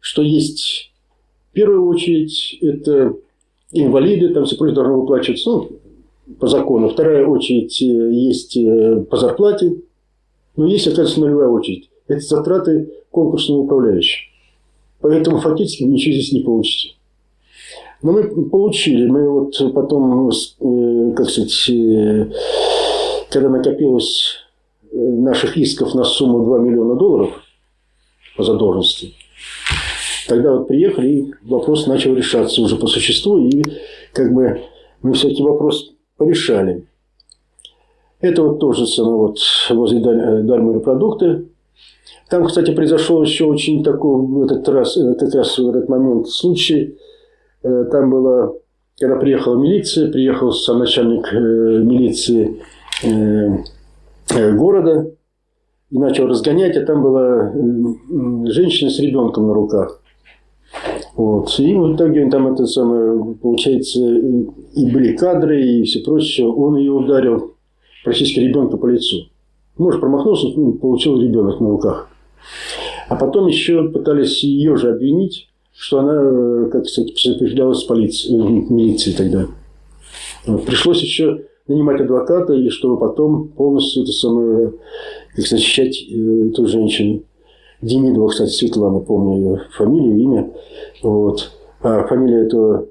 [0.00, 0.92] что есть
[1.50, 3.14] в первую очередь это
[3.72, 5.70] инвалиды, там все прочее должно выплачиваться ну,
[6.40, 6.88] по закону.
[6.88, 8.58] Вторая очередь есть
[9.08, 9.82] по зарплате.
[10.56, 11.90] Но есть, оказывается, нулевая очередь.
[12.08, 14.22] Это затраты конкурсного управляющего.
[15.00, 16.97] Поэтому фактически ничего здесь не получите.
[18.02, 22.30] Но мы получили, мы вот потом, э, как сказать, э,
[23.28, 24.36] когда накопилось
[24.92, 27.30] э, наших исков на сумму 2 миллиона долларов
[28.36, 29.14] по задолженности,
[30.28, 33.64] тогда вот приехали, и вопрос начал решаться уже по существу, и
[34.12, 34.62] как бы
[35.02, 36.86] мы всякий вопрос порешали.
[38.20, 39.38] Это вот тоже самое вот
[39.70, 41.46] возле Дальмира продукты.
[42.30, 46.96] Там, кстати, произошел еще очень такой в этот раз, как раз в этот момент случай–
[47.62, 48.54] там было,
[48.98, 52.62] когда приехала милиция, приехал сам начальник э, милиции
[53.02, 55.10] э, города
[55.90, 57.52] и начал разгонять, а там была
[58.50, 60.02] женщина с ребенком на руках.
[61.14, 61.58] Вот.
[61.58, 66.46] И в итоге там это самое, получается, и были кадры, и все прочее.
[66.46, 67.54] Он ее ударил
[68.04, 69.28] практически ребенка по лицу.
[69.78, 72.10] Муж промахнулся, ну, получил ребенок на руках.
[73.08, 78.66] А потом еще пытались ее же обвинить что она, э, как сказать, сопровождалась полицией, э,
[78.68, 79.46] милицией тогда.
[80.66, 84.72] Пришлось еще нанимать адвоката, и чтобы потом полностью это самое,
[85.36, 87.22] как защищать э, эту женщину.
[87.80, 90.50] Демидова, кстати, Светлана, помню ее фамилию, имя.
[91.04, 91.52] Вот.
[91.80, 92.88] А фамилия этого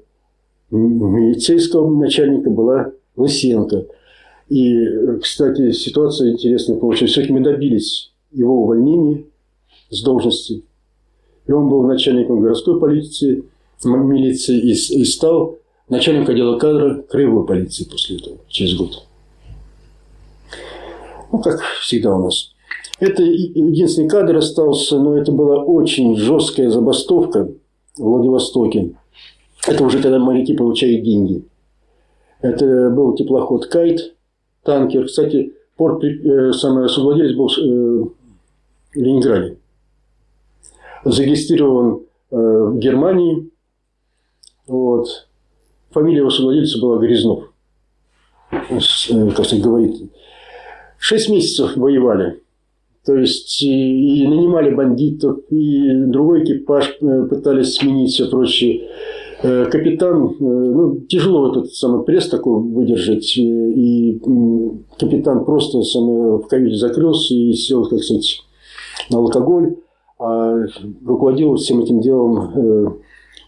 [0.70, 3.84] милицейского начальника была Лысенко.
[4.48, 4.86] И,
[5.20, 7.12] кстати, ситуация интересная получилась.
[7.12, 9.24] Все-таки мы добились его увольнения
[9.90, 10.62] с должности.
[11.48, 13.42] И он был начальником городской полиции,
[13.82, 15.58] милиции и, и стал
[15.88, 19.02] начальником отдела кадра краевой полиции после этого, через год.
[21.32, 22.52] Ну, как всегда у нас.
[23.00, 27.48] Это единственный кадр остался, но это была очень жесткая забастовка
[27.96, 28.94] в Владивостоке.
[29.66, 31.44] Это уже когда моряки получают деньги.
[32.42, 34.14] Это был теплоход «Кайт»,
[34.64, 35.06] танкер.
[35.06, 38.04] Кстати, порт, э, самый совладелец был э,
[38.94, 39.56] в Ленинграде
[41.04, 43.50] зарегистрирован в Германии.
[44.66, 45.28] Вот.
[45.90, 47.44] Фамилия его совладельца была Грязнов.
[48.50, 50.10] Как сказать, говорит.
[50.98, 52.42] Шесть месяцев воевали.
[53.04, 58.88] То есть и, и нанимали бандитов, и другой экипаж пытались сменить, все прочее.
[59.42, 64.20] Э, капитан, э, ну, тяжело этот самый пресс такой выдержать, э, и
[64.98, 68.40] капитан просто самый в каюте закрылся и сел, как сказать,
[69.10, 69.76] на алкоголь,
[70.18, 70.66] а
[71.04, 73.00] руководил всем этим делом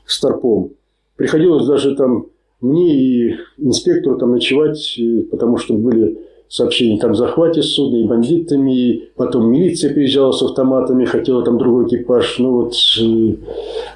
[0.06, 0.70] Старпом.
[1.16, 2.26] Приходилось даже там
[2.60, 4.98] мне и инспектору там ночевать,
[5.30, 11.04] потому что были сообщения там захвате судна и бандитами, и потом милиция приезжала с автоматами,
[11.04, 12.74] хотела там другой экипаж, ну вот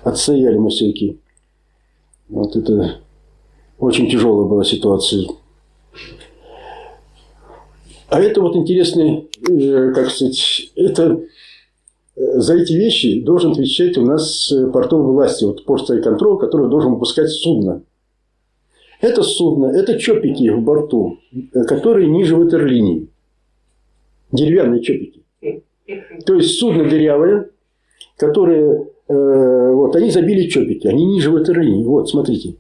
[0.05, 1.19] отстояли мы все-таки.
[2.29, 3.01] Вот это
[3.79, 5.27] очень тяжелая была ситуация.
[8.09, 11.27] А это вот интересный, э, как сказать, это э,
[12.17, 16.93] за эти вещи должен отвечать у нас э, портовые власти, вот порт контроль, который должен
[16.93, 17.83] выпускать судно.
[19.01, 21.19] Это судно, это чопики в борту,
[21.67, 23.09] которые ниже ватерлинии.
[24.33, 25.23] Деревянные чопики.
[26.25, 27.51] То есть судно дырявое,
[28.17, 31.85] которое Э, вот, они забили чопики, они ниже ватерлинии.
[31.85, 32.57] Вот, смотрите.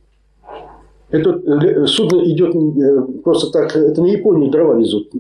[1.11, 5.11] Это э, судно идет э, просто так, это на Японию дрова везут.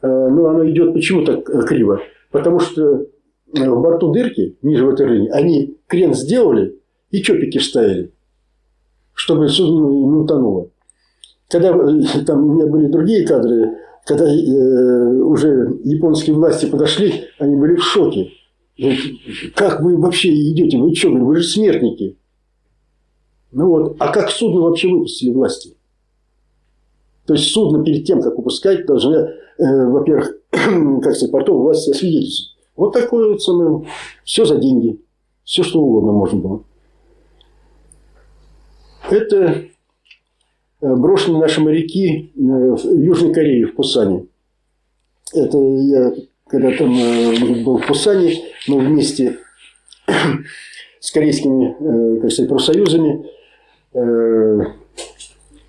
[0.00, 2.00] Но оно идет почему так криво?
[2.30, 3.06] Потому что
[3.52, 6.78] в борту дырки, ниже ватерлинии, они крен сделали
[7.10, 8.12] и чопики вставили,
[9.14, 10.70] чтобы судно не утонуло.
[11.48, 11.72] Когда
[12.26, 17.82] там у меня были другие кадры, когда э, уже японские власти подошли, они были в
[17.82, 18.30] шоке.
[19.54, 20.78] Как вы вообще идете?
[20.78, 22.16] Вы что, вы же смертники.
[23.50, 23.96] Ну вот.
[23.98, 25.76] А как судно вообще выпустили власти?
[27.26, 29.14] То есть судно перед тем, как выпускать, должны,
[29.58, 32.57] э, во-первых, как сказать, портовые власти освидетельствовать.
[32.78, 33.86] Вот такое самое.
[34.24, 35.00] Все за деньги.
[35.42, 36.62] Все, что угодно можно было.
[39.10, 39.64] Это
[40.80, 44.26] э, брошенные наши моряки э, в Южной Корее, в Пусане.
[45.34, 46.14] Это я
[46.46, 49.38] когда там э, был в Пусане, мы вместе
[51.00, 53.26] с корейскими, как сказать, профсоюзами,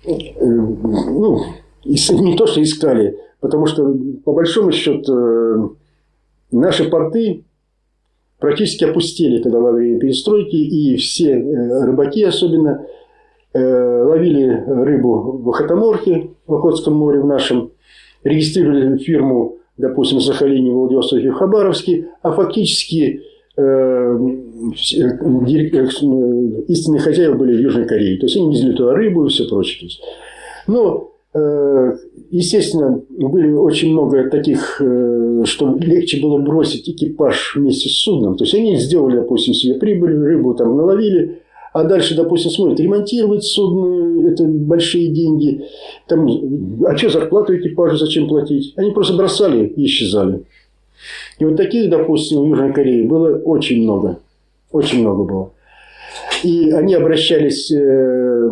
[0.04, 1.44] ну,
[1.84, 3.92] не то, что искали, потому что,
[4.24, 5.76] по большому счету,
[6.50, 7.44] наши порты
[8.38, 12.86] практически опустили тогда во время перестройки, и все рыбаки особенно
[13.52, 17.72] ловили рыбу в Охотоморке, в Охотском море в нашем,
[18.22, 23.22] регистрировали фирму допустим, в Сахалине, Владивостоке, в Хабаровске, а фактически
[23.56, 24.16] э, э, э,
[26.68, 28.18] истинные хозяева были в Южной Корее.
[28.18, 29.90] То есть они везли туда рыбу и все прочее.
[30.66, 31.00] Но, э,
[31.32, 38.36] естественно, были очень много таких, э, что легче было бросить экипаж вместе с судном.
[38.36, 41.40] То есть они сделали, допустим, себе прибыль, рыбу там наловили,
[41.72, 45.66] а дальше, допустим, смотрят, ремонтировать судно, это большие деньги.
[46.08, 46.28] Там,
[46.84, 48.72] а что зарплату экипажу зачем платить?
[48.76, 50.42] Они просто бросали и исчезали.
[51.38, 54.18] И вот таких, допустим, в Южной Корее было очень много.
[54.72, 55.50] Очень много было.
[56.42, 58.50] И они обращались э,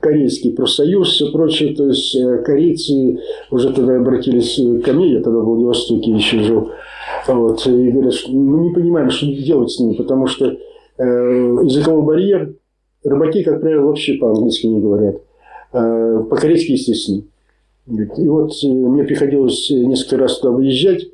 [0.00, 1.74] корейский профсоюз, все прочее.
[1.74, 3.18] То есть э, корейцы
[3.50, 6.70] уже тогда обратились ко мне, я тогда в Владивостоке еще жил.
[7.26, 10.56] Вот, и говорят, что мы не понимаем, что делать с ними, потому что
[11.00, 12.54] Э, языковой барьер.
[13.02, 15.22] Рыбаки, как правило, вообще по-английски не говорят.
[15.72, 17.22] Э, по-корейски, естественно.
[17.86, 21.06] И вот э, мне приходилось несколько раз туда выезжать.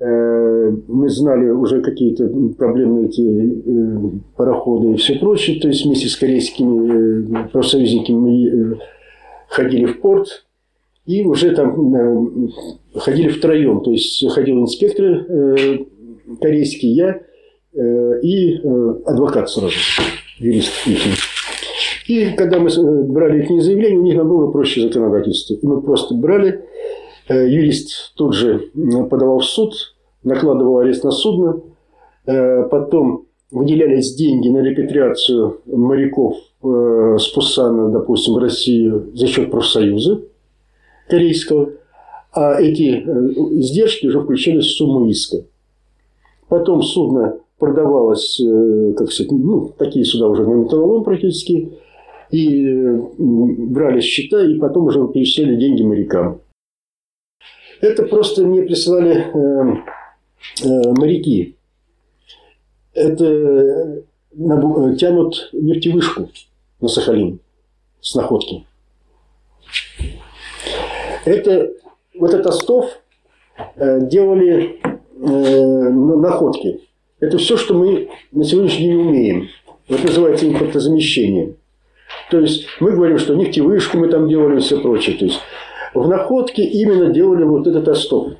[0.00, 5.60] Мы знали уже какие-то проблемные эти пароходы и все прочее.
[5.60, 8.78] То есть вместе с корейскими профсоюзниками мы
[9.48, 10.46] ходили в порт.
[11.04, 12.50] И уже там
[12.94, 13.80] ходили втроем.
[13.80, 15.26] То есть ходил инспектор
[16.40, 17.20] корейский, я
[17.74, 19.74] Э, и э, адвокат сразу,
[20.38, 20.72] юрист.
[22.08, 25.54] И когда мы э, брали их заявление, у них намного проще законодательство.
[25.54, 26.64] И мы просто брали,
[27.28, 28.70] юрист тут же
[29.10, 29.74] подавал в суд,
[30.24, 31.60] накладывал арест на судно,
[32.24, 40.22] потом выделялись деньги на репатриацию моряков с Пусана, допустим, в Россию за счет профсоюза
[41.08, 41.70] корейского,
[42.32, 43.00] а эти
[43.60, 45.38] издержки уже включались в сумму иска.
[46.48, 51.72] Потом судно продавалось, э, как сказать, ну, такие суда уже на металлолом практически,
[52.30, 56.40] и э, брали счета, и потом уже перечисляли деньги морякам.
[57.80, 59.76] Это просто мне прислали э,
[60.64, 61.56] э, моряки.
[62.92, 64.02] Это э,
[64.98, 66.30] тянут нефтевышку
[66.80, 67.40] на Сахалин
[68.00, 68.66] с находки.
[71.24, 71.72] Это,
[72.14, 73.00] вот этот остов
[73.76, 76.80] э, делали э, находки.
[77.20, 79.48] Это все, что мы на сегодняшний день умеем.
[79.88, 81.54] Вот называется импортозамещение.
[82.30, 85.16] То есть мы говорим, что нефтевышку мы там делали и все прочее.
[85.16, 85.40] То есть
[85.94, 88.32] в находке именно делали вот этот остов.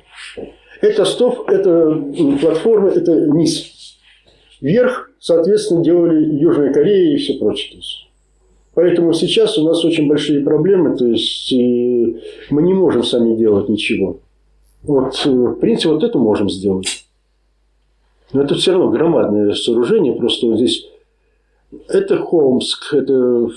[0.81, 2.03] Это остов, это
[2.41, 3.97] платформа, это низ.
[4.61, 7.81] Вверх, соответственно, делали Южная Корея и все прочее.
[8.73, 11.51] Поэтому сейчас у нас очень большие проблемы, то есть
[12.49, 14.19] мы не можем сами делать ничего.
[14.83, 17.05] Вот, э, в принципе, вот это можем сделать.
[18.31, 20.87] Но это все равно громадное сооружение, просто вот здесь
[21.87, 23.49] это Холмск, это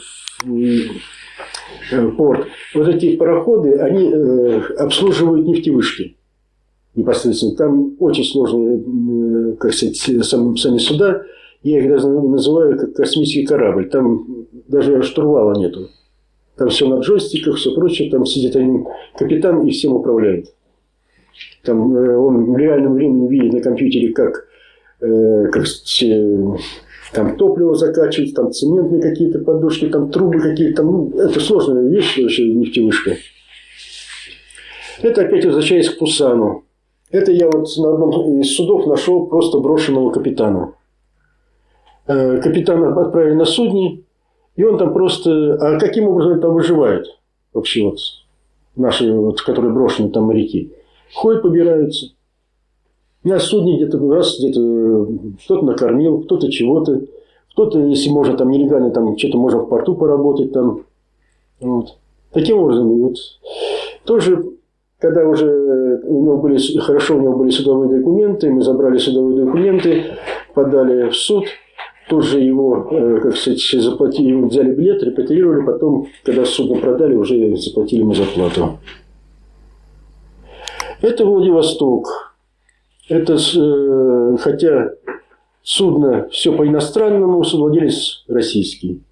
[2.16, 2.46] порт.
[2.74, 6.16] Вот эти пароходы, они э, обслуживают нефтевышки
[6.94, 7.56] непосредственно.
[7.56, 11.22] Там очень сложные, как сказать, сами суда.
[11.62, 13.88] Я их даже называю как космический корабль.
[13.88, 15.88] Там даже штурвала нету.
[16.56, 18.10] Там все на джойстиках, все прочее.
[18.10, 20.52] Там сидит один капитан и всем управляет.
[21.62, 24.46] Там э, он в реальном времени видит на компьютере, как,
[25.00, 25.66] э, как
[27.12, 30.82] там топливо закачивать, там цементные какие-то подушки, там трубы какие-то.
[30.82, 33.16] Ну, это сложная вещь вообще нефтевышка.
[35.02, 36.64] Это опять возвращаясь к Пусану.
[37.10, 40.74] Это я вот на одном из судов нашел просто брошенного капитана.
[42.06, 44.04] Э, капитана отправили на судни,
[44.56, 45.54] и он там просто...
[45.60, 47.06] А каким образом там выживает
[47.52, 47.98] вообще вот
[48.76, 50.72] наши, вот, которые брошены там моряки?
[51.14, 52.06] Ходят, побираются.
[53.24, 55.08] На судне где-то раз, где-то
[55.44, 57.02] кто-то накормил, кто-то чего-то.
[57.52, 60.82] Кто-то, если можно, там нелегально, там что-то можно в порту поработать там.
[61.60, 61.96] Вот.
[62.32, 63.16] Таким образом, вот.
[64.04, 64.42] Тоже,
[64.98, 70.04] когда уже у него были, хорошо у него были судовые документы, мы забрали судовые документы,
[70.54, 71.44] подали в суд–
[72.08, 78.00] тоже его, э, как сказать, заплатили, взяли билет, репатриировали, потом, когда судно продали, уже заплатили
[78.00, 78.78] ему зарплату.
[81.00, 82.31] Это Владивосток.
[83.12, 84.92] Это, э, хотя
[85.62, 89.02] судно все по-иностранному, судовладелец российский.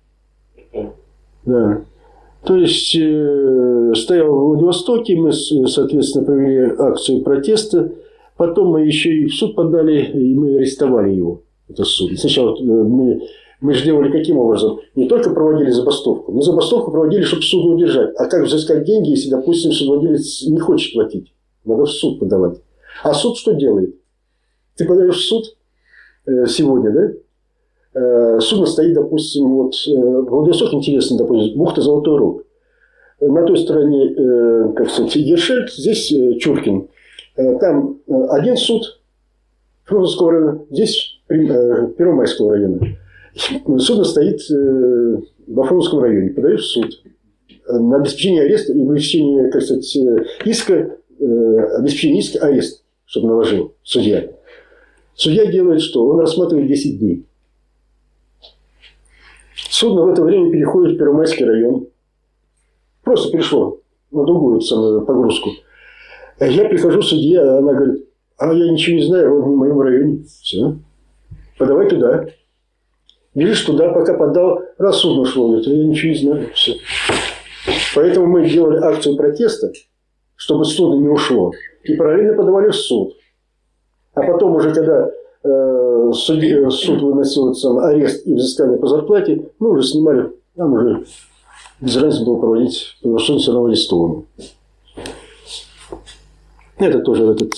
[1.45, 1.83] Да.
[2.45, 7.93] То есть, э, стоял в Владивостоке, мы, соответственно, провели акцию протеста.
[8.39, 12.19] Потом мы еще и в суд подали, и мы арестовали его это суд.
[12.19, 13.21] Сначала э, мы,
[13.61, 14.81] мы же делали каким образом?
[14.95, 16.33] Не только проводили забастовку.
[16.33, 18.15] Мы забастовку проводили, чтобы судно удержать.
[18.17, 21.35] А как взыскать деньги, если, допустим, судовладелец не хочет платить?
[21.67, 22.61] Надо в суд подавать.
[23.03, 23.95] А суд что делает?
[24.77, 25.57] Ты подаешь в суд
[26.27, 28.01] э, сегодня, да?
[28.01, 32.45] Э, судно стоит, допустим, вот в Владивосток интересно, допустим, бухта Золотой Рог.
[33.21, 36.09] На той стороне, как сказать, Ершельд, здесь
[36.41, 36.89] Чуркин.
[37.37, 37.99] Там
[38.31, 38.99] один суд,
[39.85, 42.81] Фрунзенского района, здесь Э, Первомайского района.
[43.79, 47.03] Судно стоит э, во Фрунзенском районе, подает в суд
[47.69, 50.97] на обеспечение ареста и обеспечение, как сказать, э, иска,
[51.79, 52.80] обеспечение иска, арест,
[53.11, 54.31] чтобы наложил судья.
[55.15, 56.07] Судья делает что?
[56.07, 57.27] Он рассматривает 10 дней.
[59.55, 61.89] Судно в это время переходит в Первомайский район.
[63.03, 63.81] Просто пришло
[64.13, 64.61] на другую
[65.05, 65.51] погрузку.
[66.39, 68.07] Я прихожу, судья, она говорит,
[68.39, 70.23] а я ничего не знаю, он в моем районе.
[70.25, 70.77] Все
[71.59, 72.27] подавай туда.
[73.35, 76.49] Видишь, туда пока подал, раз судно шло, говорит, я ничего не знаю.
[76.55, 76.75] Все.
[77.95, 79.73] Поэтому мы делали акцию протеста,
[80.41, 81.53] чтобы судно не ушло.
[81.85, 83.15] И параллельно подавали в суд.
[84.15, 85.11] А потом уже, когда
[85.45, 91.05] э, суд, суд выносил сам арест и взыскание по зарплате, мы уже снимали, там уже
[91.83, 94.25] без разницы было проводить, суд все равно арестован.
[96.79, 97.53] Это тоже этот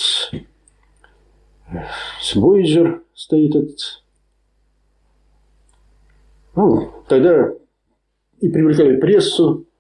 [2.34, 3.78] Voyager стоит этот.
[6.56, 7.52] Ну, тогда
[8.40, 9.71] и привлекали прессу, э,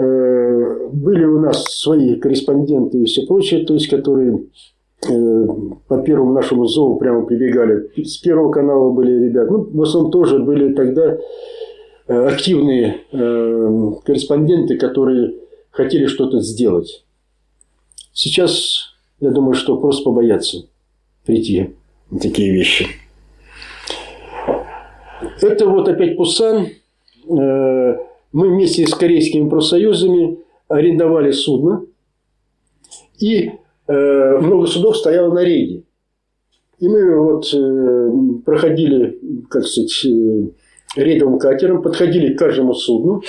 [0.00, 4.44] были у нас свои корреспонденты и все прочее, то есть, которые
[5.08, 5.46] э,
[5.88, 7.90] по первому нашему зову прямо прибегали.
[8.02, 9.52] С первого канала были ребята.
[9.52, 11.18] Ну, в основном тоже были тогда
[12.06, 15.34] э, активные корреспонденты, которые
[15.70, 17.04] хотели что-то сделать.
[18.12, 20.66] Сейчас, я думаю, что просто побояться
[21.24, 21.70] прийти
[22.10, 22.86] на такие вещи.
[25.40, 26.68] Это вот опять Пусан.
[28.30, 31.84] Э, мы вместе с корейскими профсоюзами арендовали судно.
[33.18, 33.50] И
[33.86, 35.82] э, много судов стояло на рейде.
[36.78, 38.10] И мы вот э,
[38.44, 39.18] проходили,
[39.50, 40.06] как сказать,
[40.96, 43.22] рейдовым катером, подходили к каждому судну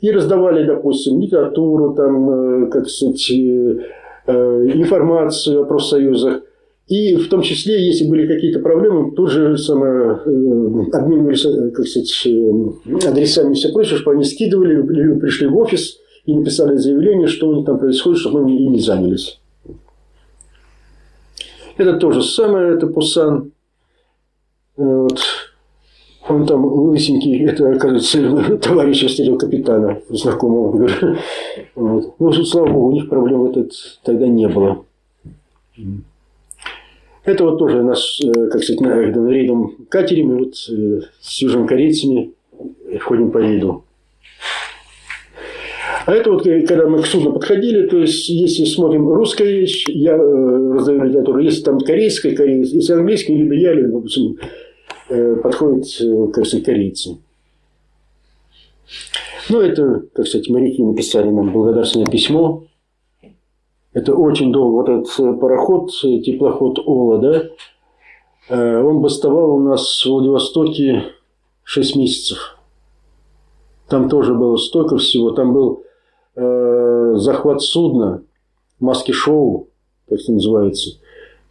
[0.00, 3.30] и раздавали, допустим, литературу, там, как сказать,
[4.26, 6.42] информацию о профсоюзах.
[6.88, 11.86] И в том числе, если были какие-то проблемы, тут же самое, э, обменивались э, как
[11.86, 14.80] сказать, э, адресами и все прочее, чтобы они скидывали,
[15.18, 19.38] пришли в офис и написали заявление, что у них там происходит, чтобы мы ими занялись.
[21.76, 23.52] Это то же самое, это Пусан.
[24.76, 25.20] Вот.
[26.26, 30.88] Он там лысенький, это, оказывается, товарищ встретил капитана, знакомого.
[31.74, 32.14] Вот.
[32.18, 33.72] Ну, слава богу, у них проблем этот
[34.02, 34.84] тогда не было.
[37.28, 41.42] Это вот тоже наш, э, как сказать, на, на рейдом катере, мы вот э, с
[41.42, 42.32] южнокорейцами
[42.98, 43.84] входим по рейду.
[46.06, 49.84] А это вот, э, когда мы к судну подходили, то есть, если смотрим русская вещь,
[49.88, 54.38] я э, раздаю литературу, если там корейская, корейская, если английская, либо я, либо, допустим,
[55.10, 57.18] э, подходят, э, как сказать, корейцы.
[59.50, 62.64] Ну, это, как сказать, моряки написали нам благодарственное письмо.
[63.98, 64.74] Это очень долго.
[64.74, 67.42] Вот этот э, пароход, э, теплоход Ола, да,
[68.48, 71.02] э, он бастовал у нас в Владивостоке
[71.64, 72.56] 6 месяцев.
[73.88, 75.32] Там тоже было столько всего.
[75.32, 75.82] Там был
[76.36, 78.22] э, захват судна,
[78.78, 79.66] маски-шоу,
[80.08, 81.00] как это называется.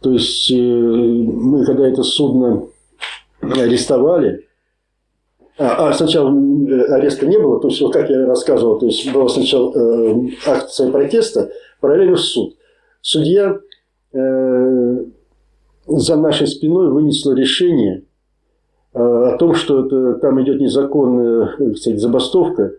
[0.00, 2.68] То есть, э, мы когда это судно
[3.42, 4.47] арестовали,
[5.58, 9.28] а, а сначала ареста не было, то есть, вот как я рассказывал, то есть, была
[9.28, 11.50] сначала э, акция протеста,
[11.80, 12.56] параллельно в суд.
[13.00, 13.58] Судья
[14.12, 15.04] э,
[15.86, 18.04] за нашей спиной вынесла решение
[18.94, 22.72] э, о том, что это, там идет незаконная кстати, забастовка.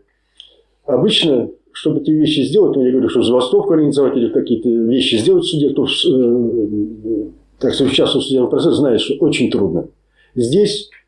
[0.86, 5.46] Обычно чтобы эти вещи сделать, ну, я говорю, что забастовку организовать или какие-то вещи сделать
[5.46, 9.88] в суде, кто, э, так сказать, участвовал в судебном процессе, знает, что очень трудно.
[10.36, 10.99] Здесь э,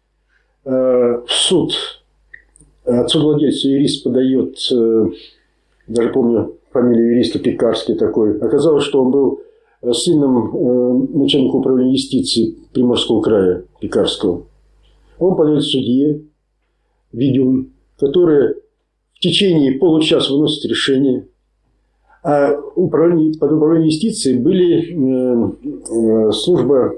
[0.64, 1.74] в суд
[2.86, 5.06] отцу владельца юрист подает, э,
[5.88, 9.42] даже помню фамилию юриста Пекарский такой, оказалось, что он был
[9.92, 14.44] сыном э, начальника управления юстиции Приморского края Пекарского.
[15.20, 16.22] Он подает судье,
[17.12, 18.56] Видюн, который
[19.14, 21.28] в течение получаса выносит решение.
[22.24, 26.96] А управление, под управлением юстиции были э, э, служба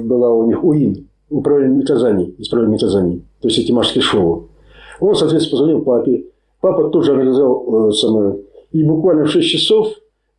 [0.00, 4.48] была у них УИН, управление наказаний, исправление наказаний, то есть эти морские шоу.
[5.00, 6.24] Он, соответственно, позвонил папе.
[6.60, 8.36] Папа тоже организовал э, самое.
[8.72, 9.88] И буквально в 6 часов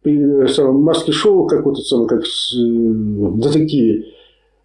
[0.04, 2.26] при э, маске шоу, как вот самое, как э,
[2.56, 4.06] детективе,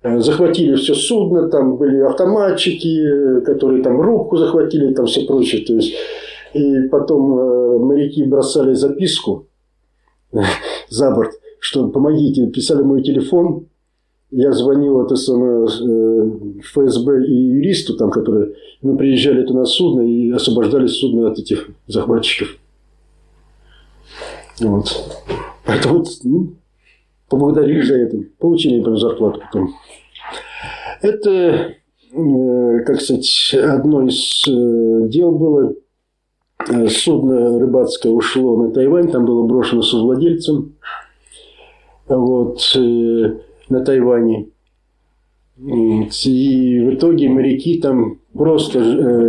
[0.06, 5.64] Э, захватили все судно, там были автоматчики, которые там рубку захватили, там все прочее.
[5.64, 5.94] То есть,
[6.54, 9.46] и потом э, моряки бросали записку
[10.88, 13.66] за борт, что помогите, писали мой телефон,
[14.30, 20.00] я звонил это самое, э, ФСБ и юристу, там, которые мы приезжали это на судно
[20.02, 22.56] и освобождали судно от этих захватчиков.
[24.60, 24.88] Вот.
[25.66, 26.54] Это вот, ну,
[27.28, 28.18] поблагодарили за это.
[28.38, 29.74] Получили, например, зарплату потом.
[31.02, 35.74] Это, э, как сказать, одно из э, дел было.
[36.88, 40.74] Судно рыбацкое ушло на Тайвань, там было брошено с владельцем
[42.08, 42.60] вот,
[43.68, 44.48] на Тайване.
[45.58, 48.78] И в итоге моряки там просто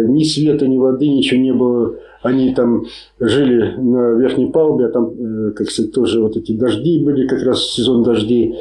[0.07, 2.85] ни света, ни воды, ничего не было они там
[3.19, 7.43] жили на верхней палубе, а там, э, как сказать, тоже вот эти дожди были, как
[7.43, 8.57] раз сезон дождей.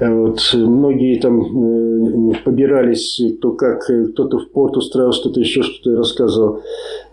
[0.00, 5.96] Э, вот, многие там э, побирались, кто как, кто-то в порт устраивался, кто-то еще что-то
[5.96, 6.62] рассказывал.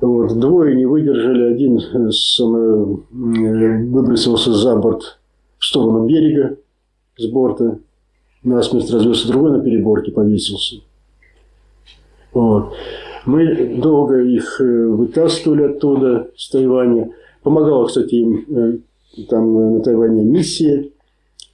[0.01, 5.19] Вот, двое не выдержали, один сам, выбросился за борт
[5.59, 6.57] в сторону берега
[7.17, 7.79] с борта,
[8.47, 10.77] насмерть развелся, другой на переборке повесился.
[12.33, 12.73] Вот.
[13.25, 17.11] Мы долго их э, вытаскивали оттуда, с Тайваня.
[17.43, 18.77] Помогала, кстати, им э,
[19.29, 20.89] там э, на Тайване миссия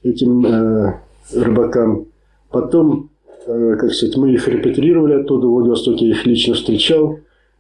[0.04, 1.00] этим э,
[1.34, 2.08] рыбакам.
[2.52, 3.10] Потом,
[3.48, 7.20] э, как сказать, мы их репатрировали оттуда, в Владивостоке их лично встречал.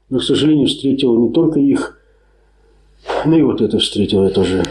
[0.09, 1.97] Но, к сожалению, встретил не только их,
[3.25, 4.63] ну и вот это встретил я тоже.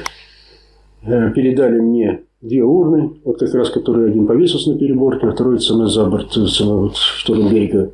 [1.02, 5.61] Э, передали мне две урны, вот как раз, которые один повесился на переборке, а второй
[5.61, 7.93] самый за борт, самый вот в сторону берега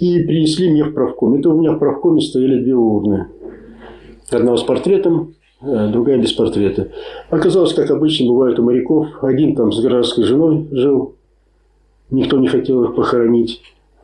[0.00, 1.34] и принесли мне в правком.
[1.34, 3.28] Это у меня в правкоме стояли две урны.
[4.30, 6.90] Одна с портретом, э, другая без портрета.
[7.28, 11.16] Оказалось, как обычно бывает у моряков, один там с гражданской женой жил,
[12.10, 13.60] никто не хотел их похоронить.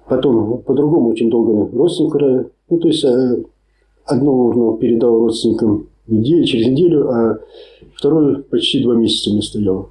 [0.08, 3.42] Потом по-другому очень долго родственника, ну то есть э,
[4.04, 7.38] одну урну передал родственникам неделю, через неделю, а
[7.96, 9.90] вторую почти два месяца не стоял.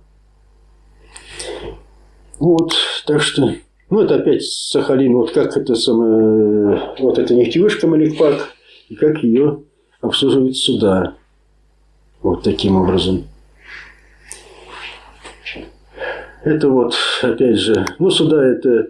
[2.39, 2.73] Вот,
[3.05, 3.55] так что
[3.89, 8.53] ну, это опять Сахалин, вот как это самое, вот эта нефтевышка Маликпак,
[8.89, 9.63] и как ее
[10.01, 11.15] обслуживает суда.
[12.21, 13.25] Вот таким образом.
[16.43, 18.87] Это вот, опять же, ну, суда это,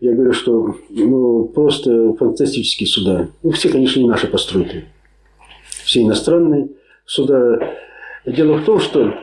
[0.00, 3.28] я говорю, что ну, просто фантастические суда.
[3.42, 4.84] Ну, все, конечно, не наши постройки.
[5.84, 6.70] Все иностранные
[7.06, 7.76] суда.
[8.28, 9.14] Дело в том, что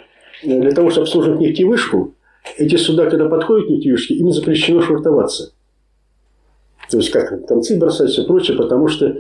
[0.44, 2.16] для того, чтобы обслуживать нефтевышку,
[2.58, 5.54] эти суда, когда подходят к нефтевышке, им запрещено швартоваться.
[6.90, 9.16] То есть, как концы бросать, все прочее, потому что,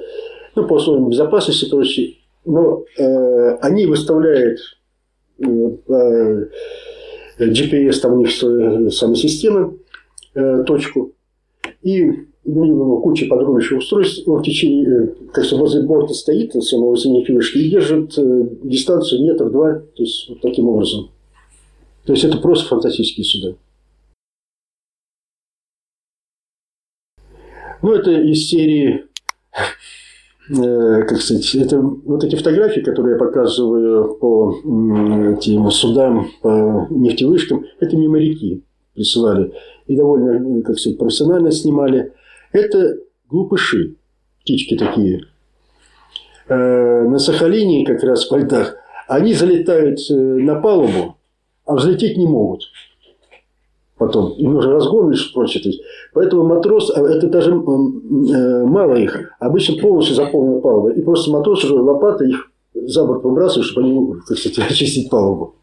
[0.55, 2.15] ну, по условиям безопасности и прочее,
[2.45, 4.59] но э, они выставляют
[5.39, 5.45] э,
[7.39, 8.31] GPS, там у них
[8.93, 9.79] самой системы,
[10.35, 11.13] э, точку,
[11.81, 17.57] и куча подробнейших устройств, в течение, э, как бы возле борта стоит, самого синей фишки,
[17.57, 21.09] и держит э, дистанцию метр-два, то есть вот таким образом.
[22.05, 23.55] То есть это просто фантастические суда.
[27.81, 29.05] Ну, это из серии,
[30.49, 34.55] э, как сказать, это вот эти фотографии, которые я показываю по
[35.37, 39.51] этим судам, по нефтевышкам, это не моряки присылали.
[39.87, 42.13] И довольно, как сказать, профессионально снимали.
[42.55, 42.99] Это
[43.29, 43.95] глупыши,
[44.39, 45.25] птички такие.
[46.47, 48.77] Э, на Сахалине, как раз в льдах,
[49.09, 51.17] они залетают э, на палубу,
[51.65, 52.61] а взлететь не могут.
[53.97, 55.73] Потом им нужно разгон и прочее.
[56.13, 60.93] Поэтому матрос, а это даже э, мало их, обычно полностью заполнена палуба.
[60.93, 65.55] И просто матрос уже лопатой их за борт выбрасывает, чтобы они, так сказать, очистить палубу.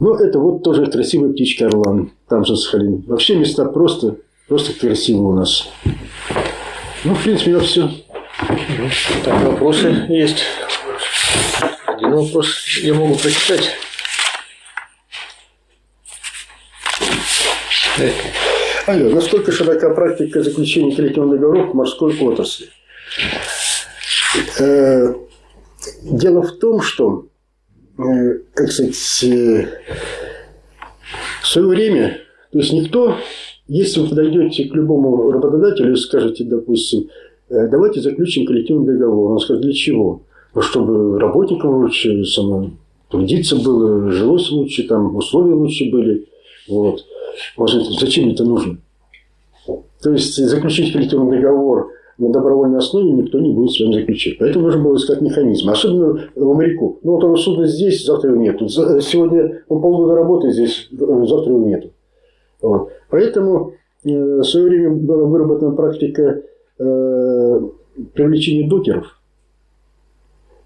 [0.00, 2.12] Ну, это вот тоже красивая птичка Орлан.
[2.26, 3.04] Там же Сахалин.
[3.06, 4.16] Вообще места просто,
[4.48, 5.68] просто красивые у нас.
[7.04, 7.90] Ну, в принципе, на все.
[9.24, 10.42] Так, вопросы есть.
[11.86, 13.72] Один вопрос я могу прочитать.
[18.86, 22.68] Алло, насколько широка практика заключения коллективных договоров в морской отрасли?
[24.58, 25.12] Э,
[26.02, 27.26] дело в том, что
[28.54, 29.66] как сказать, э,
[31.42, 32.18] в свое время,
[32.52, 33.16] то есть никто,
[33.68, 37.08] если вы подойдете к любому работодателю и скажете, допустим,
[37.48, 40.22] «Э, давайте заключим коллективный договор, он скажет, для чего?
[40.54, 42.70] Ну, чтобы работникам лучше само,
[43.08, 46.26] трудиться было, жилось лучше, там условия лучше были.
[46.68, 47.04] Вот.
[47.56, 48.78] Может, зачем это нужно?
[50.02, 54.38] То есть заключить коллективный договор на добровольной основе никто не будет с вами заключать.
[54.38, 55.68] Поэтому нужно было искать механизм.
[55.70, 56.98] Особенно у моряков.
[57.02, 58.68] Ну, вот он судно здесь, завтра его нету.
[58.68, 61.90] Сегодня он полгода работает здесь, завтра его нету.
[62.60, 62.90] Вот.
[63.08, 63.72] Поэтому
[64.04, 66.42] э, в свое время была выработана практика
[66.78, 67.60] э,
[68.14, 69.18] привлечения докеров.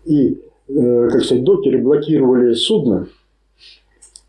[0.04, 3.06] И, э, как сказать, докеры блокировали судно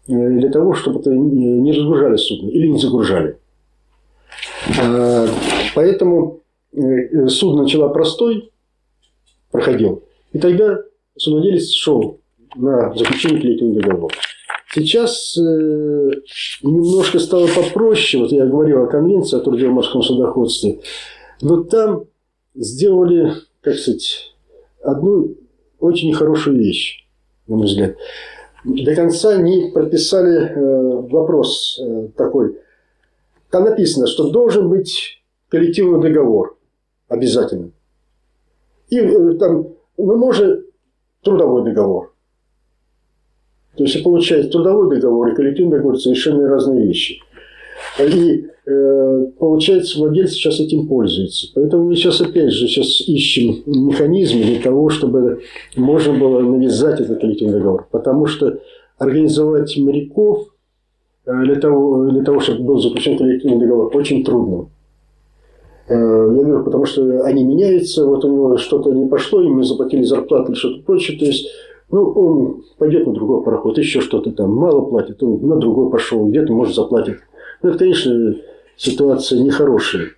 [0.07, 3.37] для того, чтобы это не разгружали судно или не загружали.
[4.81, 5.27] Э,
[5.73, 6.41] поэтому
[6.75, 8.51] Э, судно начало простой,
[9.51, 10.03] проходил,
[10.33, 10.81] и тогда
[11.15, 12.19] судовладелец шел
[12.55, 14.15] на заключение коллективного договора.
[14.73, 15.41] Сейчас э,
[16.63, 18.23] немножко стало попроще.
[18.23, 20.81] Вот я говорил о конвенции о труде в морском судоходстве.
[21.41, 22.05] Но там
[22.55, 24.33] сделали, как сказать,
[24.83, 25.35] одну
[25.79, 27.07] очень нехорошую вещь,
[27.47, 27.95] на мой взгляд.
[28.65, 32.57] До конца не прописали э, вопрос э, такой.
[33.49, 36.54] Там написано, что должен быть коллективный договор
[37.07, 37.71] обязательно.
[38.89, 40.65] И э, там, ну, может,
[41.23, 42.13] трудовой договор.
[43.75, 47.19] То есть, получается, трудовой договор и коллективный договор– совершенно разные вещи.
[47.99, 51.47] И э, получается, владелец сейчас этим пользуется.
[51.55, 55.41] Поэтому мы сейчас опять же сейчас ищем механизмы для того, чтобы
[55.75, 57.87] можно было навязать этот коллективный договор.
[57.91, 58.59] Потому что
[58.97, 60.47] организовать моряков
[61.25, 64.69] э, для того, для того чтобы был заключен коллективный договор, очень трудно.
[65.87, 70.03] Э, я говорю, потому что они меняются, вот у него что-то не пошло, ему заплатили
[70.03, 71.17] зарплату или что-то прочее.
[71.19, 71.47] То есть,
[71.91, 76.27] ну, он пойдет на другой пароход, еще что-то там, мало платит, он на другой пошел,
[76.27, 77.19] где-то, может, заплатит.
[77.61, 78.35] Ну, это, конечно,
[78.77, 80.09] ситуация нехорошая.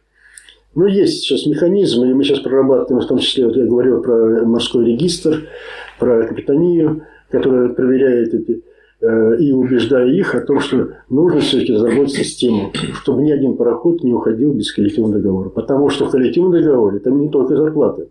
[0.76, 4.45] Но есть сейчас механизмы, и мы сейчас прорабатываем, в том числе, вот я говорил про
[4.45, 5.47] морской регистр,
[5.99, 12.14] про капитанию, которая проверяет эти Э, и убеждая их о том, что нужно все-таки разработать
[12.14, 15.50] систему, чтобы ни один пароход не уходил без коллективного договора.
[15.50, 18.10] Потому что в коллективном договоре там не только зарплаты,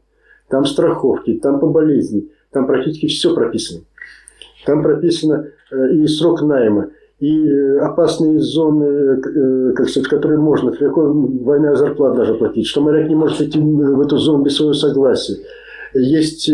[0.49, 3.81] там страховки, там по болезни, там практически все прописано.
[4.65, 11.13] Там прописано э, и срок найма, и э, опасные зоны, как сказать, которые можно, какой
[11.13, 15.39] двойная зарплата даже платить, что моряк не может идти в эту зону без своего согласия.
[15.95, 16.49] Есть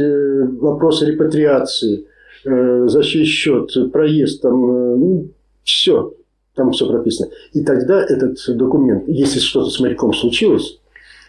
[0.59, 2.12] вопросы репатриации– Э,
[2.45, 5.29] за чей счет, проезд, там, э, ну,
[5.63, 6.13] все,
[6.55, 7.31] там все прописано.
[7.53, 10.81] И тогда этот документ, если что-то с моряком случилось,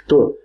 [0.08, 0.38] то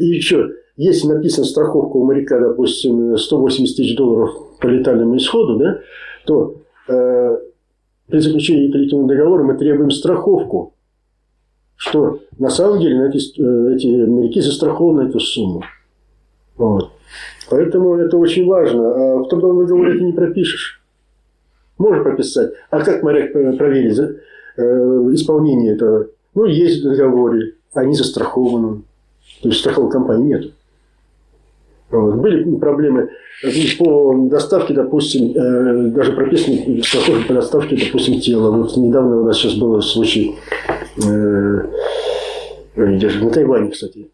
[0.00, 5.80] и еще, если написана страховка у моряка, допустим, 180 тысяч долларов по летальному исходу, да,
[6.26, 6.56] то
[6.88, 7.38] э,
[8.08, 10.74] при заключении коллективного договора мы требуем страховку,
[11.76, 15.62] что на самом деле эти, э, эти моряки застрахованы эту сумму.
[16.56, 16.90] Вот.
[17.50, 18.88] Поэтому это очень важно.
[18.88, 20.82] А в трудовом договоре ты не пропишешь.
[21.78, 22.52] Можно прописать.
[22.70, 24.62] А как моряк проверить э,
[25.12, 26.08] исполнение этого?
[26.34, 28.82] Ну, есть в договоре, они застрахованы.
[29.42, 30.52] То есть страховой компании нет.
[31.90, 32.16] Вот.
[32.16, 33.10] Были проблемы
[33.78, 38.50] по доставке, допустим, э, даже прописаны страховки по доставке, допустим, тела.
[38.50, 40.34] Вот недавно у нас сейчас был случай
[41.02, 41.62] э,
[42.76, 44.10] на Тайване, кстати.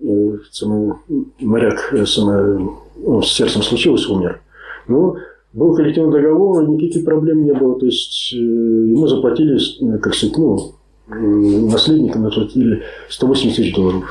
[0.00, 0.94] Э, самый
[1.40, 4.40] моряк самый, ну, с сердцем случилось, умер.
[4.86, 5.16] Ну,
[5.52, 7.78] был коллективный договор, никаких проблем не было.
[7.78, 9.58] То есть ему заплатили,
[9.98, 10.74] как сказать, ну,
[11.08, 14.04] наследникам заплатили 180 тысяч долларов.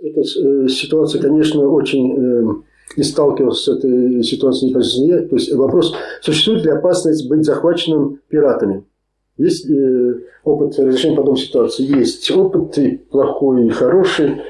[0.00, 2.44] Эта э, ситуация, конечно, очень э,
[2.96, 8.84] и сталкивался с этой ситуацией не То есть вопрос, существует ли опасность быть захваченным пиратами?
[9.36, 10.14] Есть э,
[10.44, 11.84] опыт разрешения подобной ситуации?
[11.84, 14.42] Есть опыт и плохой, и хороший.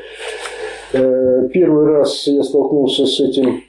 [0.93, 3.63] Первый раз я столкнулся с этим,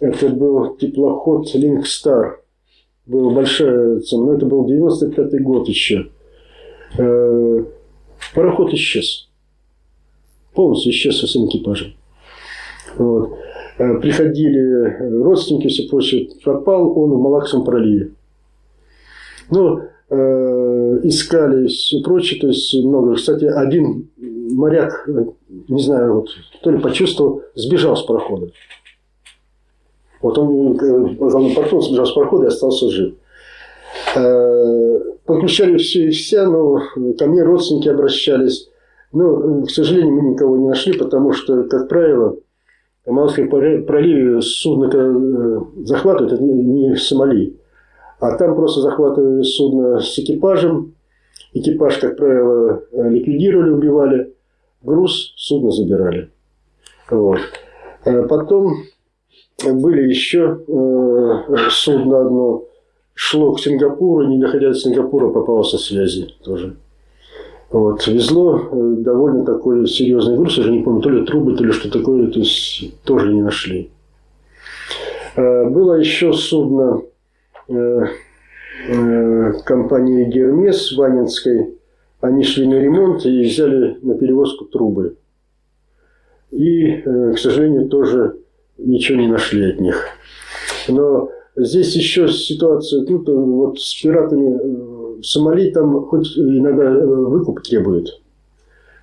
[0.00, 2.36] это был теплоход Link Star.
[3.04, 6.08] Была большая цена, но это был 95 год еще.
[8.34, 9.28] Пароход исчез
[10.54, 11.94] полностью исчез со своим экипажем.
[12.96, 13.38] Вот.
[13.78, 16.28] Э, приходили родственники, все прочее.
[16.44, 18.10] Пропал он в Малакском проливе.
[19.50, 19.82] Ну,
[20.12, 23.14] э, искали все прочее, то есть много.
[23.14, 25.08] Кстати, один моряк,
[25.68, 26.28] не знаю, вот,
[26.62, 28.50] то ли почувствовал, сбежал с парохода.
[30.20, 33.14] Вот он, э, он порту сбежал с парохода и остался жив.
[34.14, 36.80] Э, подключали все и вся, но
[37.18, 38.68] ко мне родственники обращались.
[39.12, 42.36] Но, к сожалению, мы никого не нашли, потому что, как правило,
[43.04, 47.56] в Малайском проливе судно э, захватывают, это не Сомали,
[48.22, 50.94] а там просто захватывали судно с экипажем,
[51.54, 54.32] экипаж, как правило, ликвидировали, убивали,
[54.80, 56.30] груз судно забирали.
[57.10, 57.40] Вот.
[58.04, 58.74] Э, потом
[59.64, 62.64] были еще э, судно одно,
[63.12, 66.76] шло к Сингапуру, не доходя до Сингапура, попало со связи тоже.
[67.70, 68.06] Вот.
[68.06, 71.72] Везло э, довольно такой серьезный груз, я же не помню, то ли трубы, то ли
[71.72, 73.90] что такое, то есть тоже не нашли.
[75.34, 77.11] Э, было еще судно э,
[79.64, 81.78] компании Гермес Ванинской.
[82.20, 85.16] Они шли на ремонт и взяли на перевозку трубы.
[86.50, 88.36] И, к сожалению, тоже
[88.78, 90.06] ничего не нашли от них.
[90.88, 94.92] Но здесь еще ситуация, тут вот с пиратами
[95.22, 98.20] Сомали там хоть иногда э, выкуп требуют.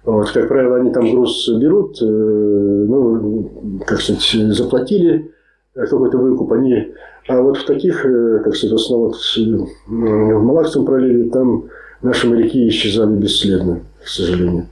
[0.04, 4.22] Вот, как правило, они там груз берут, э, ну, как сказать,
[4.54, 5.32] заплатили
[5.74, 6.94] какой-то выкуп, они...
[7.28, 9.14] А вот в таких, э, как в основном
[9.88, 11.66] в Малакском проливе, там
[12.02, 14.68] наши моряки исчезали бесследно, к сожалению.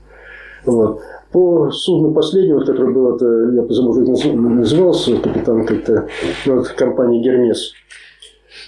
[0.64, 1.00] Вот.
[1.30, 6.08] По судну последнего, которое было, это, я забыл, как назывался, капитан как-то,
[6.46, 7.72] ну, вот, компании «Гермес».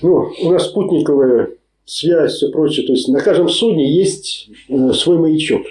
[0.02, 1.50] Ну, у нас спутниковая
[1.84, 2.86] связь, все прочее.
[2.86, 5.62] То есть на каждом судне есть э, свой маячок,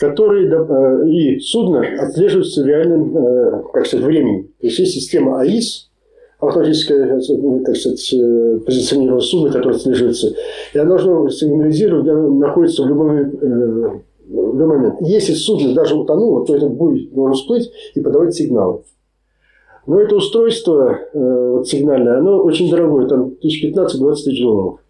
[0.00, 4.42] который э, и судно отслеживается в реальном, э, как сказать, времени.
[4.60, 5.90] То есть есть система АИС,
[6.40, 7.06] автоматическое,
[7.64, 10.34] как сказать, позиционирование судна, которое отслеживается,
[10.72, 14.94] и оно должно сигнализировать, где оно находится в любой, в любой момент.
[15.02, 18.80] Если судно даже утонуло, то этот буй должен всплыть и подавать сигналы.
[19.86, 24.80] Но это устройство э, вот, сигнальное, оно очень дорогое, там 1015-20 тысяч долларов.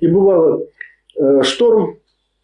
[0.00, 0.62] И бывало,
[1.16, 1.98] э, шторм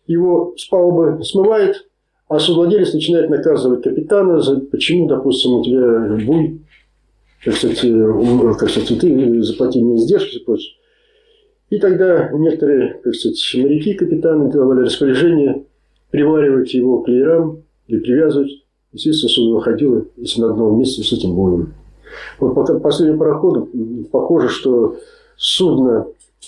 [0.06, 1.84] его с палубы смывает,
[2.32, 6.62] а судовладелец начинает наказывать капитана за почему, допустим, у тебя буй,
[7.44, 10.74] как сказать, как сказать ты заплати мне издержки и прочее.
[11.68, 15.64] И тогда некоторые, как сказать, моряки, капитаны давали распоряжение
[16.10, 18.50] приваривать его к леерам или привязывать.
[18.92, 21.74] Естественно, судно выходило, если на одном месте с этим боем.
[22.38, 23.68] Вот по последнему пароходу
[24.10, 24.96] похоже, что
[25.36, 26.06] судно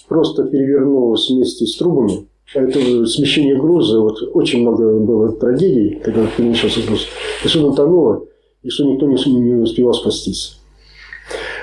[0.09, 2.27] просто перевернулось вместе с трубами.
[2.53, 7.09] Это смещение груза, вот очень много было трагедий, когда перемещался груз.
[7.45, 8.27] И судно тонуло,
[8.63, 10.61] и что никто не, не успевал спастись.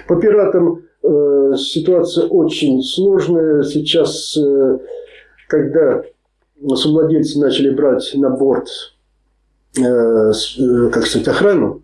[0.07, 3.63] По пиратам э, ситуация очень сложная.
[3.63, 4.79] Сейчас, э,
[5.47, 6.03] когда
[6.75, 8.67] совладельцы начали брать на борт,
[9.77, 11.83] э, э, как сказать, охрану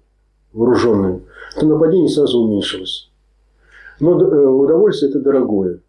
[0.54, 1.24] вооруженную,
[1.60, 3.10] то нападение сразу уменьшилось.
[4.00, 5.80] Но э, удовольствие это дорогое.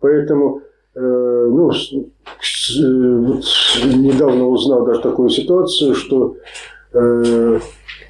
[0.00, 0.62] Поэтому
[0.94, 1.76] ну, э,
[3.20, 3.36] вот
[3.94, 6.36] недавно узнал даже такую ситуацию, что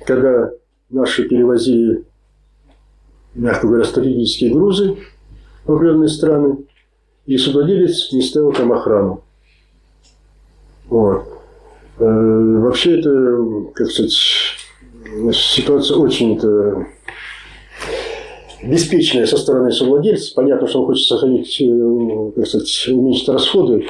[0.04, 0.50] когда
[0.90, 2.04] наши перевозили,
[3.34, 4.96] мягко говоря, стратегические грузы
[5.64, 6.58] в определенные страны,
[7.26, 9.22] и судовладелец не ставил там охрану.
[10.88, 11.28] Вот.
[11.98, 14.12] Вообще это, как сказать,
[15.32, 16.84] ситуация очень -то
[18.62, 20.34] беспечная со стороны совладельца.
[20.34, 23.86] Понятно, что он хочет сохранить, э, как сказать, уменьшить расходы.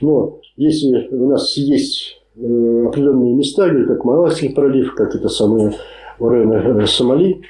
[0.00, 5.74] Но если у нас есть э, определенные места, как Малайский пролив, как это самое
[6.18, 7.42] в районе э, Сомали,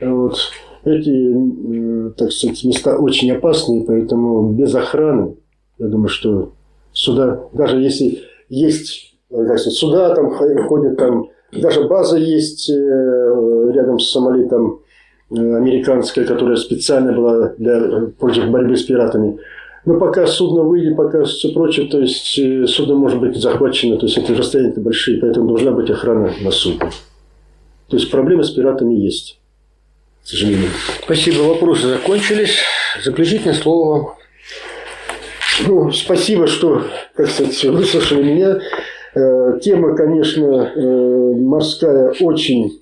[0.00, 0.36] вот,
[0.84, 5.36] эти, так сказать, места очень опасные, поэтому без охраны,
[5.78, 6.52] я думаю, что
[6.92, 14.10] сюда, даже если есть, как сказать, сюда там ходят, там даже база есть рядом с
[14.10, 14.80] Сомали, там
[15.30, 19.38] американская, которая специально была для против борьбы с пиратами.
[19.84, 24.06] Но пока судно выйдет, пока все прочее, то есть э, судно может быть захвачено, то
[24.06, 26.90] есть это расстояния большие, поэтому должна быть охрана на судне.
[27.88, 29.38] То есть проблемы с пиратами есть,
[30.24, 30.70] к сожалению.
[31.04, 32.58] Спасибо, вопросы закончились.
[33.04, 34.16] Заключительное слово.
[35.68, 36.82] Ну, спасибо, что,
[37.14, 38.58] как сказать, выслушали меня.
[39.14, 42.80] Э, тема, конечно, э, морская очень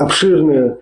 [0.00, 0.78] обширная,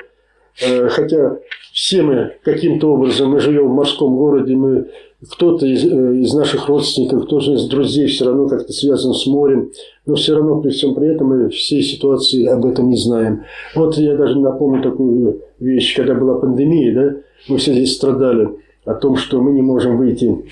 [0.90, 1.38] хотя
[1.72, 4.88] все мы каким-то образом, мы живем в морском городе, мы
[5.28, 9.70] кто-то из, э, из наших родственников, кто-то из друзей все равно как-то связан с морем,
[10.06, 13.44] но все равно при всем при этом мы всей ситуации об этом не знаем.
[13.74, 17.16] Вот я даже напомню такую вещь, когда была пандемия, да,
[17.48, 18.48] мы все здесь страдали
[18.84, 20.44] о том, что мы не можем выйти,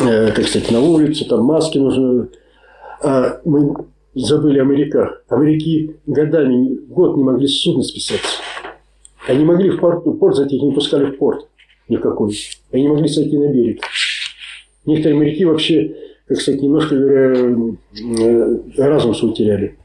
[0.00, 2.28] э, как сказать, на улицу, там маски нужны,
[3.02, 3.74] а мы
[4.14, 5.22] забыли о моряках.
[5.28, 8.38] А моряки годами, год не могли с судна списаться.
[9.26, 11.48] Они могли в порт, в порт зайти, их не пускали в порт
[11.88, 12.36] никакой.
[12.72, 13.82] Они могли сойти на берег.
[14.86, 15.96] Некоторые моряки вообще,
[16.26, 17.56] как сказать, немножко говоря,
[18.20, 19.76] э, разум свой теряли.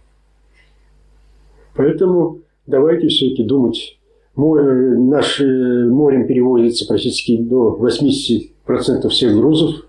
[1.76, 3.98] Поэтому давайте все-таки думать.
[4.36, 9.86] Море, наш морем перевозится практически до 80% всех грузов.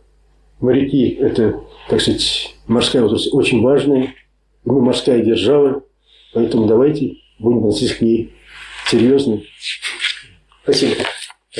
[0.60, 4.14] Моряки– это, так сказать, морская отрасль очень важная.
[4.64, 5.82] Мы морская держава,
[6.34, 8.32] поэтому давайте будем относиться к ней
[8.90, 9.40] серьезно.
[10.62, 10.94] Спасибо.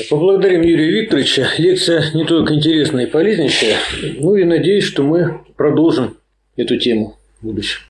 [0.09, 1.49] Поблагодарим Юрия Викторовича.
[1.57, 3.77] Лекция не только интересная и полезнейшая.
[4.19, 6.17] Ну и надеюсь, что мы продолжим
[6.55, 7.81] эту тему в будущем.